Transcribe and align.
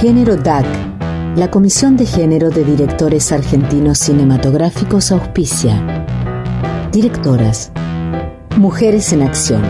Género 0.00 0.36
DAC. 0.36 0.66
La 1.36 1.50
Comisión 1.50 1.96
de 1.96 2.04
Género 2.04 2.50
de 2.50 2.64
Directores 2.64 3.32
Argentinos 3.32 3.98
Cinematográficos 3.98 5.10
auspicia. 5.10 6.06
Directoras. 6.92 7.72
Mujeres 8.58 9.14
en 9.14 9.22
Acción. 9.22 9.62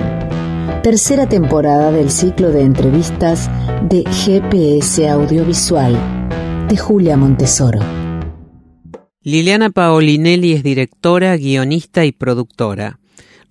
Tercera 0.83 1.29
temporada 1.29 1.93
del 1.93 2.11
ciclo 2.11 2.51
de 2.51 2.63
entrevistas 2.63 3.49
de 3.89 4.03
GPS 4.03 5.09
Audiovisual 5.09 5.97
de 6.69 6.77
Julia 6.77 7.17
Montesoro. 7.17 7.79
Liliana 9.23 9.71
Paolinelli 9.71 10.55
es 10.55 10.65
directora, 10.65 11.37
guionista 11.37 12.05
y 12.05 12.11
productora. 12.11 12.99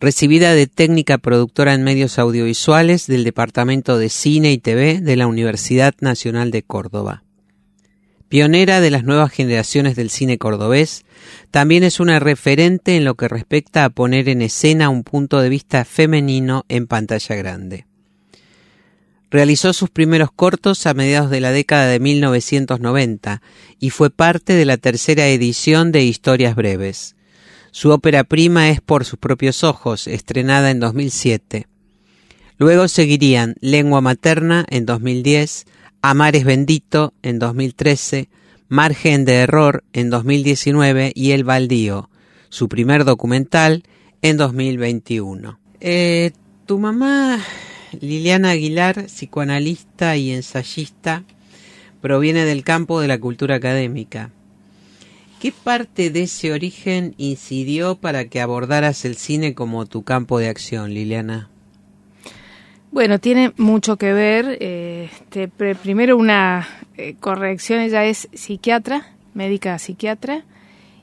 Recibida 0.01 0.53
de 0.53 0.67
técnica 0.67 1.17
productora 1.17 1.73
en 1.73 1.83
medios 1.83 2.19
audiovisuales 2.19 3.07
del 3.07 3.23
Departamento 3.23 3.97
de 3.97 4.09
Cine 4.09 4.51
y 4.51 4.57
TV 4.57 4.99
de 4.99 5.15
la 5.15 5.25
Universidad 5.25 5.95
Nacional 6.01 6.51
de 6.51 6.63
Córdoba. 6.63 7.23
Pionera 8.27 8.81
de 8.81 8.91
las 8.91 9.05
nuevas 9.05 9.31
generaciones 9.31 9.95
del 9.95 10.09
cine 10.09 10.37
cordobés, 10.37 11.05
también 11.49 11.85
es 11.85 12.01
una 12.01 12.19
referente 12.19 12.97
en 12.97 13.05
lo 13.05 13.15
que 13.15 13.29
respecta 13.29 13.85
a 13.85 13.89
poner 13.89 14.27
en 14.27 14.41
escena 14.41 14.89
un 14.89 15.03
punto 15.03 15.39
de 15.39 15.47
vista 15.47 15.85
femenino 15.85 16.65
en 16.67 16.87
pantalla 16.87 17.35
grande. 17.35 17.85
Realizó 19.31 19.71
sus 19.71 19.89
primeros 19.89 20.29
cortos 20.29 20.85
a 20.87 20.93
mediados 20.93 21.29
de 21.29 21.39
la 21.39 21.51
década 21.51 21.87
de 21.87 22.01
1990 22.01 23.41
y 23.79 23.91
fue 23.91 24.09
parte 24.09 24.53
de 24.53 24.65
la 24.65 24.75
tercera 24.75 25.27
edición 25.27 25.93
de 25.93 26.03
Historias 26.03 26.55
Breves. 26.55 27.14
Su 27.75 27.89
ópera 27.89 28.23
prima 28.23 28.69
es 28.69 28.79
Por 28.79 29.03
sus 29.03 29.19
propios 29.19 29.65
ojos, 29.65 30.07
estrenada 30.07 30.71
en 30.71 30.79
2007. 30.79 31.67
Luego 32.57 32.87
seguirían 32.87 33.55
Lengua 33.59 33.99
Materna 33.99 34.65
en 34.69 34.85
2010, 34.85 35.65
Amar 36.01 36.37
es 36.37 36.45
Bendito 36.45 37.13
en 37.21 37.37
2013, 37.37 38.29
Margen 38.69 39.25
de 39.25 39.33
Error 39.39 39.83
en 39.91 40.09
2019 40.09 41.11
y 41.13 41.31
El 41.31 41.43
Baldío, 41.43 42.09
su 42.47 42.69
primer 42.69 43.03
documental, 43.03 43.83
en 44.21 44.37
2021. 44.37 45.59
Eh, 45.81 46.31
tu 46.65 46.79
mamá, 46.79 47.41
Liliana 47.99 48.51
Aguilar, 48.51 49.07
psicoanalista 49.07 50.15
y 50.15 50.31
ensayista, 50.31 51.25
proviene 51.99 52.45
del 52.45 52.63
campo 52.63 53.01
de 53.01 53.09
la 53.09 53.19
cultura 53.19 53.55
académica. 53.55 54.31
¿Qué 55.39 55.51
parte 55.51 56.09
de 56.09 56.23
ese 56.23 56.53
origen 56.53 57.13
incidió 57.17 57.95
para 57.95 58.25
que 58.25 58.41
abordaras 58.41 59.05
el 59.05 59.15
cine 59.15 59.53
como 59.53 59.85
tu 59.85 60.03
campo 60.03 60.39
de 60.39 60.49
acción, 60.49 60.93
Liliana? 60.93 61.49
Bueno, 62.91 63.19
tiene 63.19 63.51
mucho 63.57 63.97
que 63.97 64.13
ver. 64.13 64.57
Eh, 64.61 65.09
primero 65.83 66.15
una 66.15 66.65
eh, 66.95 67.15
corrección, 67.19 67.81
ella 67.81 68.05
es 68.05 68.29
psiquiatra, 68.33 69.13
médica 69.33 69.77
psiquiatra, 69.79 70.45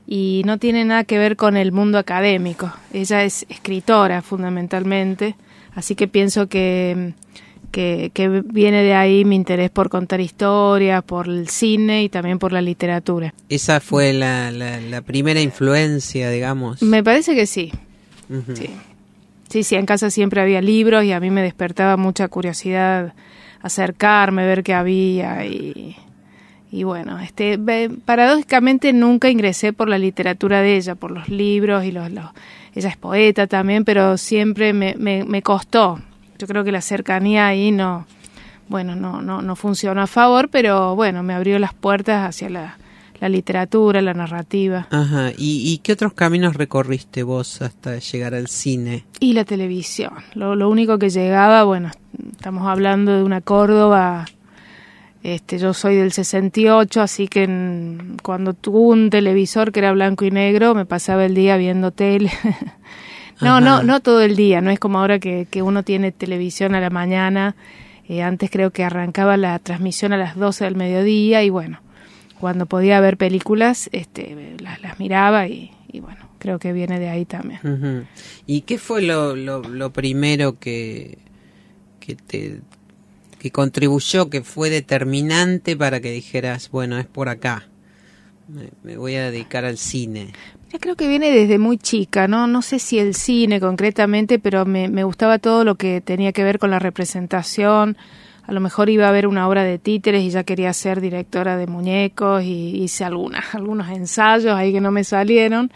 y 0.07 0.41
no 0.45 0.57
tiene 0.57 0.85
nada 0.85 1.03
que 1.03 1.19
ver 1.19 1.35
con 1.35 1.55
el 1.55 1.71
mundo 1.71 1.99
académico. 1.99 2.73
Ella 2.91 3.23
es 3.23 3.45
escritora 3.47 4.23
fundamentalmente, 4.23 5.35
así 5.75 5.93
que 5.93 6.07
pienso 6.07 6.47
que, 6.47 7.13
que, 7.73 8.43
viene 8.45 8.83
de 8.83 8.93
ahí 8.93 9.25
mi 9.25 9.35
interés 9.35 9.69
por 9.69 9.89
contar 9.89 10.21
historias, 10.21 11.03
por 11.03 11.27
el 11.27 11.49
cine 11.49 12.03
y 12.03 12.09
también 12.09 12.39
por 12.39 12.53
la 12.53 12.61
literatura. 12.61 13.33
¿Esa 13.49 13.79
fue 13.79 14.13
la, 14.13 14.51
la, 14.51 15.01
primera 15.01 15.41
influencia, 15.41 16.29
digamos? 16.29 16.81
Me 16.81 17.03
parece 17.03 17.35
que 17.35 17.45
sí. 17.45 17.71
Sí. 18.53 18.69
Sí, 19.49 19.63
sí, 19.63 19.75
en 19.75 19.85
casa 19.85 20.09
siempre 20.09 20.41
había 20.41 20.61
libros 20.61 21.03
y 21.03 21.11
a 21.11 21.19
mí 21.19 21.29
me 21.29 21.43
despertaba 21.43 21.97
mucha 21.97 22.27
curiosidad 22.27 23.13
acercarme, 23.61 24.45
ver 24.45 24.63
qué 24.63 24.73
había 24.73 25.45
y, 25.45 25.95
y 26.71 26.83
bueno, 26.83 27.19
este, 27.19 27.59
paradójicamente 28.03 28.93
nunca 28.93 29.29
ingresé 29.29 29.71
por 29.71 29.89
la 29.89 29.97
literatura 29.97 30.61
de 30.61 30.77
ella, 30.77 30.95
por 30.95 31.11
los 31.11 31.29
libros 31.29 31.85
y 31.85 31.91
los, 31.91 32.11
los 32.11 32.25
ella 32.75 32.89
es 32.89 32.97
poeta 32.97 33.45
también, 33.47 33.85
pero 33.85 34.17
siempre 34.17 34.73
me, 34.73 34.95
me, 34.97 35.23
me, 35.23 35.41
costó. 35.41 35.99
Yo 36.37 36.47
creo 36.47 36.63
que 36.63 36.71
la 36.71 36.81
cercanía 36.81 37.47
ahí 37.47 37.71
no, 37.71 38.05
bueno, 38.69 38.95
no, 38.95 39.21
no, 39.21 39.41
no 39.41 39.55
funcionó 39.55 40.01
a 40.01 40.07
favor, 40.07 40.49
pero 40.49 40.95
bueno, 40.95 41.23
me 41.23 41.33
abrió 41.33 41.59
las 41.59 41.73
puertas 41.73 42.27
hacia 42.27 42.49
la, 42.49 42.77
la 43.19 43.29
literatura, 43.29 44.01
la 44.01 44.13
narrativa. 44.13 44.87
Ajá, 44.91 45.31
¿Y, 45.37 45.77
qué 45.83 45.93
otros 45.93 46.13
caminos 46.13 46.55
recorriste 46.55 47.23
vos 47.23 47.61
hasta 47.61 47.97
llegar 47.99 48.33
al 48.33 48.47
cine? 48.47 49.05
Y 49.19 49.33
la 49.33 49.45
televisión. 49.45 50.13
Lo, 50.33 50.55
lo 50.55 50.69
único 50.69 50.99
que 50.99 51.09
llegaba, 51.09 51.63
bueno, 51.63 51.91
estamos 52.31 52.67
hablando 52.67 53.15
de 53.15 53.23
una 53.23 53.41
Córdoba, 53.41 54.25
este, 55.23 55.57
yo 55.57 55.73
soy 55.73 55.95
del 55.95 56.11
68, 56.11 57.01
así 57.01 57.29
que 57.29 57.47
cuando 58.21 58.53
tuve 58.53 58.79
un 58.79 59.09
televisor 59.09 59.71
que 59.71 59.79
era 59.79 59.93
blanco 59.93 60.25
y 60.25 60.31
negro, 60.31 60.75
me 60.75 60.85
pasaba 60.85 61.25
el 61.25 61.33
día 61.33 61.55
viendo 61.55 61.91
tele. 61.91 62.29
no, 63.41 63.61
no, 63.61 63.83
no 63.83 63.99
todo 64.01 64.21
el 64.21 64.35
día, 64.35 64.61
no 64.61 64.71
es 64.71 64.79
como 64.79 64.99
ahora 64.99 65.19
que, 65.19 65.47
que 65.49 65.61
uno 65.61 65.83
tiene 65.83 66.11
televisión 66.11 66.75
a 66.75 66.81
la 66.81 66.89
mañana. 66.89 67.55
Eh, 68.07 68.21
antes 68.21 68.49
creo 68.51 68.71
que 68.71 68.83
arrancaba 68.83 69.37
la 69.37 69.57
transmisión 69.59 70.13
a 70.13 70.17
las 70.17 70.35
12 70.35 70.65
del 70.65 70.75
mediodía 70.75 71.43
y 71.43 71.49
bueno, 71.49 71.79
cuando 72.39 72.65
podía 72.65 72.99
ver 72.99 73.15
películas, 73.17 73.89
este, 73.93 74.57
las, 74.59 74.99
miraba 74.99 75.47
y, 75.47 75.71
bueno, 76.01 76.27
creo 76.39 76.59
que 76.59 76.73
viene 76.73 76.99
de 76.99 77.07
ahí 77.07 77.23
también. 77.23 78.05
¿Y 78.45 78.61
qué 78.61 78.77
fue 78.77 79.01
lo, 79.01 79.35
lo, 79.35 79.93
primero 79.93 80.59
que, 80.59 81.19
que 82.01 82.15
te 82.15 82.59
que 83.39 83.51
contribuyó, 83.51 84.29
que 84.29 84.41
fue 84.41 84.69
determinante 84.69 85.75
para 85.75 85.99
que 85.99 86.11
dijeras, 86.11 86.69
bueno, 86.69 86.97
es 86.97 87.05
por 87.05 87.27
acá, 87.27 87.67
me, 88.83 88.97
voy 88.97 89.15
a 89.15 89.31
dedicar 89.31 89.65
al 89.65 89.77
cine? 89.77 90.33
Creo 90.79 90.95
que 90.95 91.07
viene 91.07 91.31
desde 91.31 91.59
muy 91.59 91.77
chica, 91.77 92.27
¿no? 92.27 92.47
No 92.47 92.61
sé 92.61 92.79
si 92.79 92.99
el 92.99 93.13
cine 93.13 93.59
concretamente, 93.59 94.39
pero 94.39 94.65
me, 94.65 94.89
me 94.89 95.03
gustaba 95.03 95.39
todo 95.39 95.63
lo 95.63 95.75
que 95.75 96.01
tenía 96.01 96.33
que 96.33 96.43
ver 96.43 96.59
con 96.59 96.71
la 96.71 96.79
representación, 96.79 97.95
a 98.45 98.51
lo 98.51 98.59
mejor 98.59 98.89
iba 98.89 99.07
a 99.07 99.11
ver 99.11 99.25
una 99.25 99.47
obra 99.47 99.63
de 99.63 99.79
títeres 99.79 100.21
y 100.23 100.29
ya 100.29 100.43
quería 100.43 100.73
ser 100.73 100.99
directora 100.99 101.55
de 101.55 101.67
muñecos 101.67 102.43
y 102.43 102.83
hice 102.83 103.05
algunas, 103.05 103.55
algunos 103.55 103.89
ensayos 103.89 104.53
ahí 104.53 104.73
que 104.73 104.81
no 104.81 104.91
me 104.91 105.03
salieron, 105.03 105.71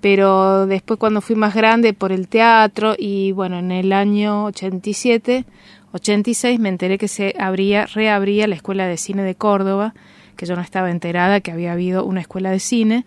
pero 0.00 0.66
después 0.66 0.98
cuando 0.98 1.20
fui 1.20 1.36
más 1.36 1.54
grande 1.54 1.94
por 1.94 2.12
el 2.12 2.28
teatro 2.28 2.94
y 2.98 3.32
bueno, 3.32 3.58
en 3.58 3.72
el 3.72 3.92
año 3.92 4.44
87, 4.46 5.46
86 5.92 6.60
me 6.60 6.68
enteré 6.68 6.98
que 6.98 7.08
se 7.08 7.34
abría, 7.38 7.86
reabría 7.86 8.46
la 8.46 8.56
Escuela 8.56 8.86
de 8.86 8.98
Cine 8.98 9.22
de 9.22 9.34
Córdoba, 9.34 9.94
que 10.36 10.44
yo 10.44 10.54
no 10.54 10.62
estaba 10.62 10.90
enterada 10.90 11.40
que 11.40 11.52
había 11.52 11.72
habido 11.72 12.04
una 12.04 12.20
escuela 12.20 12.50
de 12.50 12.58
cine. 12.58 13.06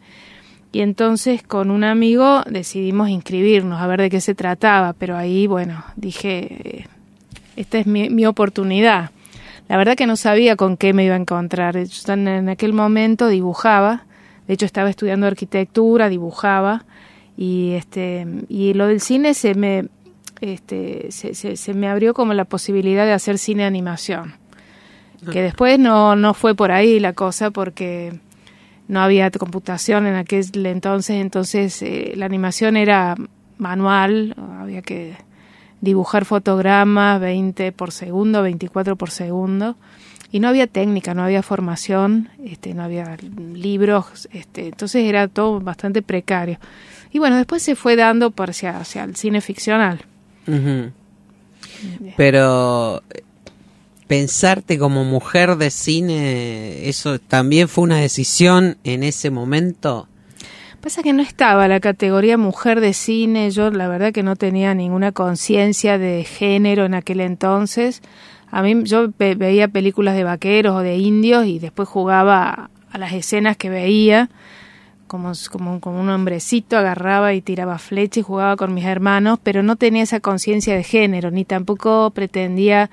Y 0.75 0.81
entonces 0.81 1.41
con 1.41 1.71
un 1.71 1.85
amigo 1.85 2.43
decidimos 2.49 3.07
inscribirnos 3.07 3.81
a 3.81 3.87
ver 3.87 4.01
de 4.01 4.09
qué 4.09 4.19
se 4.19 4.35
trataba, 4.35 4.91
pero 4.91 5.15
ahí, 5.15 5.47
bueno, 5.47 5.85
dije, 5.95 6.85
esta 7.55 7.77
es 7.77 7.87
mi, 7.87 8.25
oportunidad. 8.25 9.11
La 9.69 9.77
verdad 9.77 9.95
que 9.95 10.05
no 10.05 10.17
sabía 10.17 10.57
con 10.57 10.75
qué 10.75 10.91
me 10.91 11.05
iba 11.05 11.15
a 11.15 11.17
encontrar. 11.17 11.81
Yo 11.81 12.13
en 12.13 12.49
aquel 12.49 12.73
momento 12.73 13.29
dibujaba, 13.29 14.03
de 14.49 14.53
hecho 14.55 14.65
estaba 14.65 14.89
estudiando 14.89 15.27
arquitectura, 15.27 16.09
dibujaba 16.09 16.83
y 17.37 17.71
este 17.75 18.27
y 18.49 18.73
lo 18.73 18.87
del 18.87 18.99
cine 18.99 19.33
se 19.33 19.55
me 19.55 19.85
este 20.41 21.09
se, 21.13 21.55
se, 21.55 21.73
me 21.73 21.87
abrió 21.87 22.13
como 22.13 22.33
la 22.33 22.43
posibilidad 22.43 23.05
de 23.05 23.13
hacer 23.13 23.37
cine 23.37 23.63
animación. 23.63 24.33
Que 25.31 25.41
después 25.41 25.79
no 25.79 26.17
no 26.17 26.33
fue 26.33 26.53
por 26.53 26.73
ahí 26.73 26.99
la 26.99 27.13
cosa 27.13 27.49
porque 27.49 28.19
no 28.87 29.01
había 29.01 29.31
computación 29.31 30.07
en 30.07 30.15
aquel 30.15 30.65
entonces, 30.65 31.17
entonces 31.17 31.81
eh, 31.81 32.13
la 32.15 32.25
animación 32.25 32.77
era 32.77 33.15
manual, 33.57 34.35
había 34.59 34.81
que 34.81 35.15
dibujar 35.81 36.25
fotogramas 36.25 37.19
20 37.19 37.71
por 37.71 37.91
segundo, 37.91 38.41
24 38.41 38.95
por 38.95 39.11
segundo. 39.11 39.75
Y 40.31 40.39
no 40.39 40.49
había 40.49 40.67
técnica, 40.67 41.13
no 41.13 41.23
había 41.23 41.41
formación, 41.43 42.29
este, 42.43 42.73
no 42.73 42.83
había 42.83 43.15
libros, 43.53 44.27
este, 44.33 44.67
entonces 44.67 45.05
era 45.05 45.27
todo 45.29 45.61
bastante 45.61 46.01
precario. 46.01 46.57
Y 47.11 47.19
bueno, 47.19 47.37
después 47.37 47.63
se 47.63 47.75
fue 47.75 47.95
dando 47.95 48.33
hacia, 48.35 48.77
hacia 48.77 49.03
el 49.05 49.15
cine 49.15 49.39
ficcional. 49.39 50.01
Pero 52.17 53.01
pensarte 54.07 54.77
como 54.77 55.03
mujer 55.03 55.55
de 55.57 55.69
cine, 55.69 56.87
eso 56.87 57.19
también 57.19 57.67
fue 57.67 57.83
una 57.83 57.97
decisión 57.97 58.77
en 58.83 59.03
ese 59.03 59.31
momento. 59.31 60.07
Pasa 60.81 61.01
que 61.01 61.13
no 61.13 61.23
estaba 61.23 61.67
la 61.67 61.79
categoría 61.79 62.37
mujer 62.37 62.79
de 62.79 62.93
cine, 62.93 63.49
yo 63.49 63.71
la 63.71 63.87
verdad 63.87 64.13
que 64.13 64.21
no 64.21 64.35
tenía 64.35 64.75
ninguna 64.75 65.11
conciencia 65.11 65.97
de 65.97 66.23
género 66.23 66.85
en 66.85 66.93
aquel 66.93 67.21
entonces. 67.21 68.03
A 68.51 68.61
mí 68.61 68.83
yo 68.83 69.11
veía 69.17 69.67
películas 69.67 70.15
de 70.15 70.23
vaqueros 70.23 70.75
o 70.75 70.79
de 70.81 70.97
indios 70.97 71.47
y 71.47 71.57
después 71.57 71.89
jugaba 71.89 72.69
a 72.91 72.97
las 72.99 73.13
escenas 73.13 73.57
que 73.57 73.71
veía 73.71 74.29
como, 75.07 75.31
como, 75.51 75.79
como 75.79 76.01
un 76.01 76.09
hombrecito, 76.09 76.77
agarraba 76.77 77.33
y 77.33 77.41
tiraba 77.41 77.79
flecha 77.79 78.19
y 78.19 78.23
jugaba 78.23 78.55
con 78.55 78.73
mis 78.73 78.85
hermanos, 78.85 79.39
pero 79.41 79.63
no 79.63 79.75
tenía 79.75 80.03
esa 80.03 80.19
conciencia 80.19 80.75
de 80.75 80.83
género, 80.83 81.31
ni 81.31 81.45
tampoco 81.45 82.11
pretendía 82.11 82.89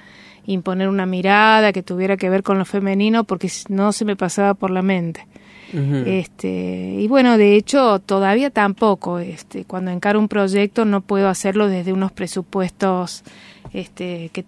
imponer 0.46 0.88
una 0.88 1.06
mirada 1.06 1.72
que 1.72 1.82
tuviera 1.82 2.16
que 2.16 2.30
ver 2.30 2.42
con 2.42 2.58
lo 2.58 2.64
femenino 2.64 3.24
porque 3.24 3.50
no 3.68 3.92
se 3.92 4.04
me 4.04 4.16
pasaba 4.16 4.54
por 4.54 4.70
la 4.70 4.82
mente. 4.82 5.26
este, 5.72 6.96
y 6.98 7.08
bueno, 7.08 7.38
de 7.38 7.56
hecho, 7.56 7.98
todavía 8.00 8.50
tampoco. 8.50 9.18
Este, 9.18 9.64
cuando 9.64 9.90
encaro 9.90 10.18
un 10.18 10.28
proyecto 10.28 10.84
no 10.84 11.00
puedo 11.00 11.28
hacerlo 11.28 11.68
desde 11.68 11.92
unos 11.92 12.12
presupuestos 12.12 13.22
este, 13.72 14.30
que, 14.32 14.44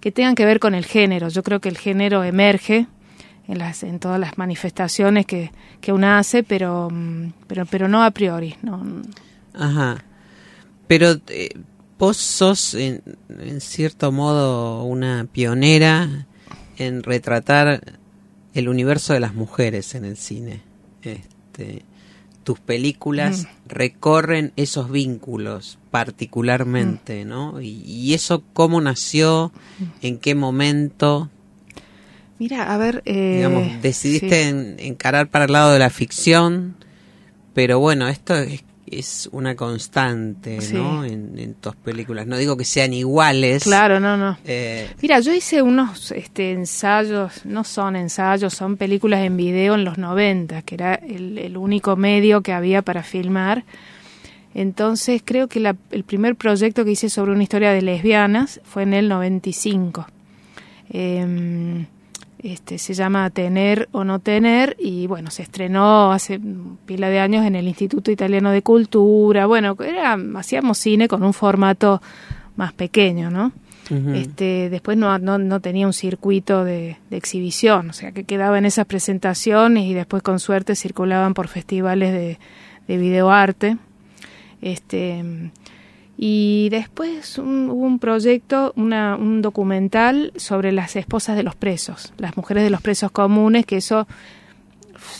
que 0.00 0.12
tengan 0.12 0.34
que 0.34 0.44
ver 0.46 0.60
con 0.60 0.74
el 0.74 0.86
género. 0.86 1.28
Yo 1.28 1.42
creo 1.42 1.60
que 1.60 1.68
el 1.68 1.76
género 1.76 2.24
emerge 2.24 2.86
en, 3.48 3.58
las, 3.58 3.82
en 3.82 3.98
todas 3.98 4.18
las 4.18 4.38
manifestaciones 4.38 5.26
que, 5.26 5.50
que 5.80 5.92
uno 5.92 6.06
hace, 6.08 6.42
pero, 6.42 6.88
mm, 6.90 7.32
pero, 7.46 7.66
pero 7.66 7.88
no 7.88 8.02
a 8.02 8.10
priori. 8.12 8.54
No. 8.62 8.82
Ajá. 9.54 10.04
Pero 10.86 11.16
eh, 11.28 11.50
vos 12.00 12.16
sos, 12.16 12.74
en, 12.74 13.02
cierto 13.60 14.10
modo, 14.10 14.84
una 14.84 15.26
pionera 15.30 16.26
en 16.78 17.02
retratar 17.02 17.98
el 18.54 18.68
universo 18.70 19.12
de 19.12 19.20
las 19.20 19.34
mujeres 19.34 19.94
en 19.94 20.06
el 20.06 20.16
cine. 20.16 20.62
Este, 21.02 21.84
tus 22.42 22.58
películas 22.58 23.42
mm. 23.42 23.68
recorren 23.68 24.52
esos 24.56 24.90
vínculos 24.90 25.78
particularmente, 25.90 27.26
mm. 27.26 27.28
¿no? 27.28 27.60
Y, 27.60 27.82
y, 27.84 28.14
eso 28.14 28.42
cómo 28.54 28.80
nació, 28.80 29.52
en 30.00 30.18
qué 30.18 30.34
momento. 30.34 31.28
Mira, 32.38 32.72
a 32.72 32.78
ver... 32.78 33.02
Eh, 33.04 33.34
Digamos, 33.36 33.82
decidiste 33.82 34.48
encarar 34.86 35.28
para 35.28 35.44
el 35.44 35.52
lado 35.52 35.74
de 35.74 35.78
la 35.78 35.90
ficción, 35.90 36.76
pero 37.52 37.78
bueno, 37.78 38.08
esto 38.08 38.34
es, 38.36 38.64
es 38.90 39.28
una 39.32 39.54
constante, 39.56 40.58
¿no? 40.72 41.04
En, 41.04 41.54
tus 41.60 41.76
películas. 41.76 42.26
No 42.26 42.36
digo 42.36 42.56
que 42.56 42.64
sean 42.64 42.92
iguales. 42.92 43.64
Claro, 43.64 44.00
no, 44.00 44.16
no. 44.16 44.38
Eh, 44.44 44.88
Mira, 45.02 45.20
yo 45.20 45.32
hice 45.32 45.62
unos 45.62 46.12
este, 46.12 46.52
ensayos, 46.52 47.44
no 47.44 47.64
son 47.64 47.96
ensayos, 47.96 48.54
son 48.54 48.76
películas 48.76 49.20
en 49.24 49.36
video 49.36 49.74
en 49.74 49.84
los 49.84 49.98
90, 49.98 50.62
que 50.62 50.74
era 50.74 50.94
el, 50.94 51.38
el 51.38 51.56
único 51.56 51.96
medio 51.96 52.42
que 52.42 52.52
había 52.52 52.82
para 52.82 53.02
filmar. 53.02 53.64
Entonces 54.54 55.22
creo 55.24 55.48
que 55.48 55.60
la, 55.60 55.76
el 55.90 56.04
primer 56.04 56.36
proyecto 56.36 56.84
que 56.84 56.92
hice 56.92 57.08
sobre 57.08 57.32
una 57.32 57.42
historia 57.42 57.70
de 57.70 57.82
lesbianas 57.82 58.60
fue 58.64 58.82
en 58.82 58.94
el 58.94 59.08
95. 59.08 60.06
Eh, 60.90 61.18
em, 61.18 61.86
este, 62.42 62.78
se 62.78 62.94
llama 62.94 63.28
Tener 63.30 63.88
o 63.92 64.04
no 64.04 64.18
tener 64.18 64.76
y 64.78 65.06
bueno, 65.06 65.30
se 65.30 65.42
estrenó 65.42 66.12
hace 66.12 66.40
pila 66.86 67.08
de 67.08 67.20
años 67.20 67.44
en 67.44 67.54
el 67.54 67.68
Instituto 67.68 68.10
Italiano 68.10 68.50
de 68.50 68.62
Cultura. 68.62 69.46
Bueno, 69.46 69.76
era, 69.84 70.18
hacíamos 70.36 70.78
cine 70.78 71.08
con 71.08 71.22
un 71.22 71.34
formato 71.34 72.00
más 72.56 72.72
pequeño, 72.72 73.30
¿no? 73.30 73.52
este, 74.14 74.70
después 74.70 74.96
no, 74.96 75.18
no, 75.18 75.60
tenía 75.60 75.84
un 75.84 75.92
circuito 75.92 76.64
de, 76.64 76.98
exhibición, 77.10 77.90
o 77.90 77.92
sea 77.92 78.12
que 78.12 78.22
quedaba 78.22 78.56
en 78.56 78.64
esas 78.64 78.86
presentaciones 78.86 79.84
y 79.84 79.94
después 79.94 80.22
con 80.22 80.38
suerte 80.38 80.76
circulaban 80.76 81.34
por 81.34 81.48
festivales 81.48 82.12
de, 82.12 82.38
de 82.86 82.96
videoarte. 82.96 83.78
Este, 84.62 85.24
y 86.22 86.68
después 86.68 87.38
hubo 87.38 87.72
un 87.72 87.98
proyecto, 87.98 88.74
una, 88.76 89.16
un 89.16 89.40
documental 89.40 90.34
sobre 90.36 90.70
las 90.70 90.94
esposas 90.94 91.34
de 91.34 91.42
los 91.42 91.54
presos, 91.54 92.12
las 92.18 92.36
mujeres 92.36 92.62
de 92.62 92.68
los 92.68 92.82
presos 92.82 93.10
comunes, 93.10 93.64
que 93.64 93.78
eso, 93.78 94.06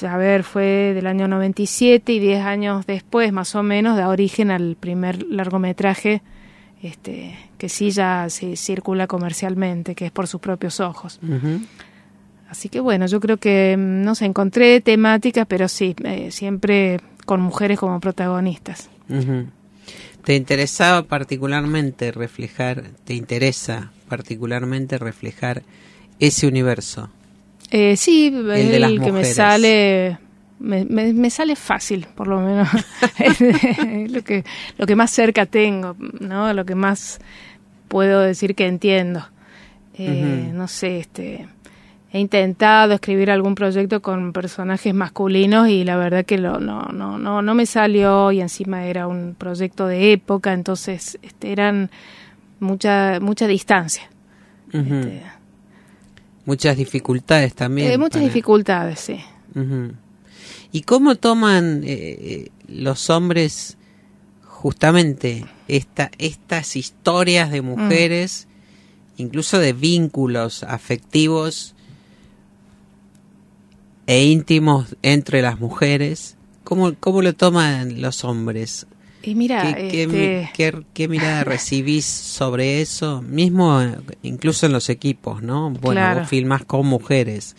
a 0.06 0.16
ver, 0.18 0.44
fue 0.44 0.92
del 0.94 1.06
año 1.06 1.26
97 1.26 2.12
y 2.12 2.18
10 2.18 2.44
años 2.44 2.84
después, 2.84 3.32
más 3.32 3.54
o 3.54 3.62
menos, 3.62 3.96
da 3.96 4.10
origen 4.10 4.50
al 4.50 4.76
primer 4.78 5.22
largometraje 5.22 6.20
este, 6.82 7.34
que 7.56 7.70
sí 7.70 7.92
ya 7.92 8.26
se 8.28 8.56
circula 8.56 9.06
comercialmente, 9.06 9.94
que 9.94 10.04
es 10.04 10.12
por 10.12 10.26
sus 10.26 10.42
propios 10.42 10.80
ojos. 10.80 11.18
Así 12.50 12.68
que 12.68 12.80
bueno, 12.80 13.06
yo 13.06 13.20
creo 13.20 13.38
que, 13.38 13.74
mm, 13.74 14.02
no 14.02 14.14
sé, 14.14 14.26
encontré 14.26 14.82
temáticas, 14.82 15.46
pero 15.48 15.66
sí, 15.66 15.96
eh, 16.04 16.30
siempre 16.30 17.00
con 17.24 17.40
mujeres 17.40 17.78
como 17.78 17.98
protagonistas. 18.00 18.90
¿Te 20.24 20.34
interesaba 20.34 21.02
particularmente 21.02 22.12
reflejar, 22.12 22.90
te 23.04 23.14
interesa 23.14 23.92
particularmente 24.08 24.98
reflejar 24.98 25.62
ese 26.18 26.46
universo? 26.46 27.10
Eh, 27.70 27.96
sí, 27.96 28.26
el, 28.26 29.00
que 29.00 29.12
me 29.12 29.24
sale 29.24 30.18
me, 30.60 30.84
me, 30.84 31.30
sale 31.30 31.56
fácil, 31.56 32.06
por 32.14 32.28
lo 32.28 32.40
menos. 32.40 32.68
lo 34.08 34.22
que 34.22 34.44
lo 34.76 34.86
que 34.86 34.96
más 34.96 35.10
cerca 35.10 35.46
tengo, 35.46 35.96
¿no? 36.20 36.52
Lo 36.52 36.64
que 36.66 36.74
más 36.74 37.18
puedo 37.88 38.20
decir 38.20 38.54
que 38.54 38.66
entiendo. 38.66 39.26
Eh, 39.94 40.50
no 40.54 40.68
sé, 40.68 40.98
este 40.98 41.48
he 42.12 42.18
intentado 42.18 42.94
escribir 42.94 43.30
algún 43.30 43.54
proyecto 43.54 44.02
con 44.02 44.32
personajes 44.32 44.92
masculinos 44.92 45.68
y 45.68 45.84
la 45.84 45.96
verdad 45.96 46.24
que 46.24 46.38
lo, 46.38 46.58
no, 46.58 46.86
no, 46.86 47.18
no, 47.18 47.40
no 47.40 47.54
me 47.54 47.66
salió 47.66 48.32
y 48.32 48.40
encima 48.40 48.84
era 48.86 49.06
un 49.06 49.36
proyecto 49.38 49.86
de 49.86 50.12
época, 50.12 50.52
entonces 50.52 51.18
este, 51.22 51.52
eran 51.52 51.90
mucha, 52.58 53.20
mucha 53.20 53.46
distancia. 53.46 54.02
Este, 54.72 55.22
muchas 56.44 56.76
dificultades 56.76 57.54
también. 57.54 57.92
Eh, 57.92 57.98
muchas 57.98 58.22
dificultades, 58.22 58.98
sí. 58.98 59.20
¿Y 60.72 60.82
cómo 60.82 61.14
toman 61.14 61.82
eh, 61.84 61.88
eh, 61.90 62.50
los 62.68 63.08
hombres 63.10 63.76
justamente 64.44 65.44
esta, 65.68 66.10
estas 66.18 66.74
historias 66.74 67.52
de 67.52 67.62
mm. 67.62 67.64
mujeres, 67.64 68.48
incluso 69.16 69.60
de 69.60 69.72
vínculos 69.72 70.64
afectivos? 70.64 71.76
E 74.10 74.24
íntimos 74.24 74.96
entre 75.02 75.40
las 75.40 75.60
mujeres. 75.60 76.36
¿Cómo, 76.64 76.94
cómo 76.98 77.22
lo 77.22 77.32
toman 77.32 78.02
los 78.02 78.24
hombres? 78.24 78.88
Y 79.22 79.36
mira, 79.36 79.72
¿Qué, 79.72 80.02
este 80.02 80.82
qué, 80.92 81.08
mirada 81.08 81.44
recibís 81.44 82.06
sobre 82.06 82.80
eso? 82.80 83.22
Mismo 83.22 83.80
incluso 84.22 84.66
en 84.66 84.72
los 84.72 84.88
equipos, 84.88 85.44
¿no? 85.44 85.70
Bueno, 85.70 86.18
vos 86.18 86.28
filmas 86.28 86.64
con 86.64 86.86
mujeres, 86.86 87.54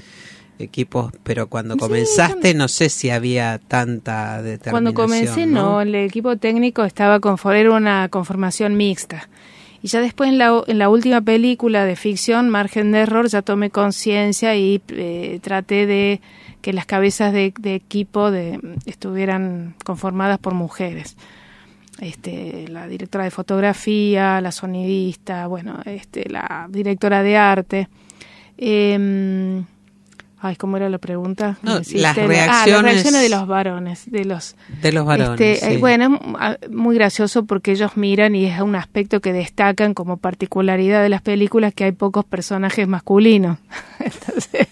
equipos, 0.60 1.14
pero 1.24 1.48
cuando 1.48 1.78
comenzaste 1.78 2.54
no 2.54 2.68
sé 2.68 2.90
si 2.90 3.12
había 3.12 3.58
tanta 3.58 4.42
determinación. 4.42 4.72
Cuando 4.72 4.94
comencé 4.94 5.46
no, 5.46 5.80
el 5.80 5.96
equipo 5.96 6.36
técnico 6.36 6.84
estaba 6.84 7.22
con 7.22 7.38
era 7.54 7.72
una 7.72 8.10
conformación 8.10 8.76
mixta. 8.76 9.30
Y 9.84 9.88
ya 9.88 10.00
después 10.02 10.30
en 10.30 10.38
la, 10.38 10.64
en 10.68 10.78
la 10.78 10.90
última 10.90 11.22
película 11.22 11.86
de 11.86 11.96
ficción, 11.96 12.50
Margen 12.50 12.92
de 12.92 13.00
Error, 13.00 13.28
ya 13.28 13.42
tomé 13.42 13.72
conciencia 13.72 14.56
y 14.56 14.82
eh, 14.90 15.40
traté 15.42 15.88
de 15.88 16.22
que 16.62 16.74
las 16.74 16.86
cabezas 16.86 17.34
de, 17.34 17.54
equipo 17.64 18.30
de, 18.30 18.60
estuvieran 18.86 19.76
conformadas 19.84 20.38
por 20.38 20.54
mujeres. 20.54 21.18
Este, 22.00 22.68
la 22.68 22.88
directora 22.88 23.24
de 23.24 23.32
fotografía, 23.32 24.40
la 24.42 24.52
sonidista, 24.52 25.48
bueno, 25.48 25.80
este, 25.86 26.30
la 26.30 26.68
directora 26.70 27.24
de 27.24 27.38
arte. 27.38 27.90
Eh, 28.58 29.64
Ay, 30.44 30.56
¿cómo 30.56 30.76
era 30.78 30.90
la 30.90 30.98
pregunta? 30.98 31.60
las 31.62 31.88
reacciones... 31.94 32.50
Ah, 32.50 32.66
las 32.66 32.82
reacciones 32.82 33.22
de 33.22 33.30
los 33.30 33.46
varones. 33.46 34.10
De 34.10 34.26
los, 34.26 34.56
de 34.82 34.92
los 34.92 35.06
varones, 35.06 35.40
este, 35.40 35.76
eh, 35.76 35.78
Bueno, 35.78 36.20
es 36.60 36.72
muy 36.72 36.96
gracioso 36.96 37.46
porque 37.46 37.74
ellos 37.74 37.96
miran 37.96 38.34
y 38.34 38.46
es 38.46 38.60
un 38.60 38.76
aspecto 38.76 39.22
que 39.22 39.34
destacan 39.34 39.94
como 39.94 40.18
particularidad 40.18 41.04
de 41.04 41.10
las 41.10 41.22
películas 41.22 41.76
que 41.76 41.84
hay 41.84 41.92
pocos 41.92 42.26
personajes 42.26 42.88
masculinos. 42.88 43.60
entonces, 44.00 44.68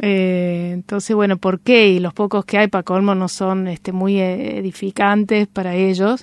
eh, 0.00 0.72
entonces, 0.74 1.16
bueno, 1.16 1.38
¿por 1.38 1.60
qué? 1.60 1.88
Y 1.88 1.98
los 1.98 2.12
pocos 2.12 2.44
que 2.44 2.58
hay, 2.58 2.68
para 2.68 2.82
colmo, 2.82 3.14
no 3.14 3.28
son 3.28 3.68
este, 3.68 3.92
muy 3.92 4.20
edificantes 4.20 5.46
para 5.46 5.74
ellos. 5.74 6.22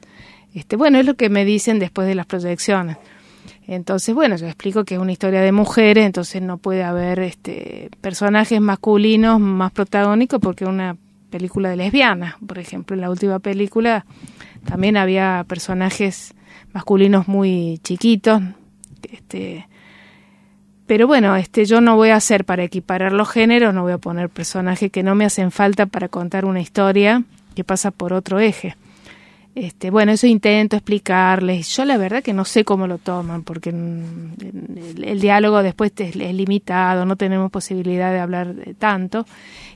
Este, 0.53 0.75
bueno, 0.75 0.99
es 0.99 1.07
lo 1.07 1.15
que 1.15 1.29
me 1.29 1.43
dicen 1.43 1.79
después 1.79 2.07
de 2.07 2.13
las 2.13 2.27
proyecciones. 2.27 2.97
Entonces, 3.67 4.13
bueno, 4.13 4.35
yo 4.35 4.45
explico 4.47 4.83
que 4.83 4.95
es 4.95 4.99
una 4.99 5.11
historia 5.11 5.41
de 5.41 5.51
mujeres, 5.51 6.05
entonces 6.05 6.41
no 6.41 6.57
puede 6.57 6.83
haber 6.83 7.19
este, 7.19 7.89
personajes 8.01 8.59
masculinos 8.59 9.39
más 9.39 9.71
protagónicos 9.71 10.39
porque 10.41 10.65
una 10.65 10.97
película 11.29 11.69
de 11.69 11.77
lesbianas. 11.77 12.35
Por 12.45 12.59
ejemplo, 12.59 12.95
en 12.95 13.01
la 13.01 13.09
última 13.09 13.39
película 13.39 14.05
también 14.65 14.97
había 14.97 15.45
personajes 15.47 16.35
masculinos 16.73 17.27
muy 17.27 17.79
chiquitos, 17.83 18.41
Este, 19.11 19.67
pero 20.85 21.07
bueno, 21.07 21.35
este, 21.35 21.65
yo 21.65 21.81
no 21.81 21.95
voy 21.95 22.09
a 22.09 22.17
hacer 22.17 22.45
para 22.45 22.63
equiparar 22.63 23.13
los 23.13 23.29
géneros, 23.29 23.73
no 23.73 23.83
voy 23.83 23.93
a 23.93 23.97
poner 23.97 24.29
personajes 24.29 24.91
que 24.91 25.03
no 25.03 25.15
me 25.15 25.25
hacen 25.25 25.51
falta 25.51 25.85
para 25.85 26.09
contar 26.09 26.45
una 26.45 26.59
historia 26.59 27.23
que 27.55 27.63
pasa 27.63 27.91
por 27.91 28.13
otro 28.13 28.39
eje. 28.39 28.75
Este, 29.55 29.91
bueno, 29.91 30.11
eso 30.11 30.25
intento 30.25 30.75
explicarles. 30.75 31.75
Yo 31.75 31.85
la 31.85 31.97
verdad 31.97 32.23
que 32.23 32.33
no 32.33 32.43
sé 32.43 32.63
cómo 32.63 32.87
lo 32.87 32.97
toman, 32.97 33.43
porque 33.43 33.69
el, 33.69 35.03
el 35.03 35.19
diálogo 35.19 35.61
después 35.61 35.91
es, 35.97 36.15
es, 36.15 36.33
limitado, 36.33 37.05
no 37.05 37.15
tenemos 37.15 37.51
posibilidad 37.51 38.11
de 38.11 38.19
hablar 38.19 38.55
de 38.55 38.73
tanto. 38.73 39.27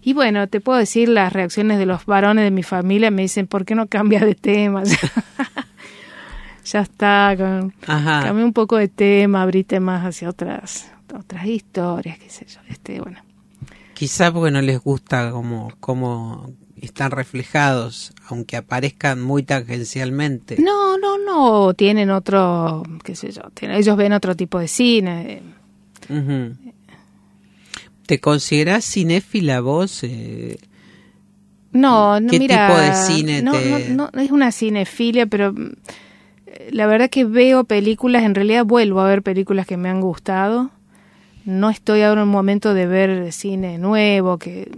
Y 0.02 0.14
bueno, 0.14 0.48
te 0.48 0.62
puedo 0.62 0.80
decir 0.80 1.10
las 1.10 1.32
reacciones 1.32 1.78
de 1.78 1.86
los 1.86 2.06
varones 2.06 2.44
de 2.44 2.52
mi 2.52 2.64
familia, 2.64 3.12
me 3.12 3.22
dicen, 3.22 3.46
¿por 3.46 3.66
qué 3.66 3.76
no 3.76 3.86
cambias 3.86 4.24
de 4.24 4.34
tema? 4.34 4.84
ya 6.66 6.80
está, 6.80 7.36
con, 7.38 7.72
cambia 7.82 8.46
un 8.46 8.54
poco 8.54 8.78
de 8.78 8.88
tema, 8.88 9.44
abrite 9.44 9.80
más 9.80 10.06
hacia 10.06 10.30
otras 10.30 10.92
otras 11.16 11.46
historias, 11.46 12.18
qué 12.20 12.30
sé 12.30 12.46
yo. 12.46 12.60
Este, 12.70 13.00
bueno. 13.00 13.20
Quizá 13.94 14.32
porque 14.32 14.52
no 14.52 14.62
les 14.62 14.80
gusta 14.80 15.32
como, 15.32 15.72
como 15.80 16.52
están 16.82 17.12
reflejados, 17.12 18.14
aunque 18.28 18.58
aparezcan 18.58 19.22
muy 19.22 19.44
tangencialmente. 19.44 20.58
No, 20.60 20.98
no, 20.98 21.18
no, 21.18 21.74
tienen 21.74 22.10
otro, 22.12 22.84
qué 23.04 23.16
sé 23.16 23.32
yo, 23.32 23.42
ellos 23.62 23.98
ven 23.98 24.14
otro 24.14 24.36
tipo 24.36 24.60
de 24.60 24.68
cine. 24.68 25.42
¿Te 28.06 28.20
consideras 28.20 28.86
cinéfila 28.86 29.60
vos? 29.60 30.04
Eh, 30.04 30.58
no, 31.72 32.20
no, 32.20 32.32
¿Qué 32.32 32.40
mira, 32.40 32.68
tipo 32.68 32.80
de 32.80 32.94
cine 32.94 33.42
no, 33.42 33.52
te... 33.52 33.90
no, 33.90 34.10
no, 34.14 34.22
es 34.22 34.32
una 34.32 34.52
cinefilia, 34.52 35.26
pero 35.26 35.54
eh, 36.46 36.70
la 36.72 36.88
verdad 36.88 37.10
que 37.10 37.26
veo 37.26 37.66
películas, 37.66 38.24
en 38.24 38.36
realidad 38.36 38.66
vuelvo 38.66 39.02
a 39.02 39.08
ver 39.08 39.24
películas 39.24 39.68
que 39.68 39.78
me 39.78 39.90
han 39.90 40.02
gustado. 40.02 40.72
No 41.44 41.70
estoy 41.70 42.02
ahora 42.02 42.22
en 42.22 42.28
un 42.28 42.34
momento 42.34 42.74
de 42.74 42.88
ver 42.88 43.32
cine 43.32 43.78
nuevo, 43.78 44.38
que 44.38 44.70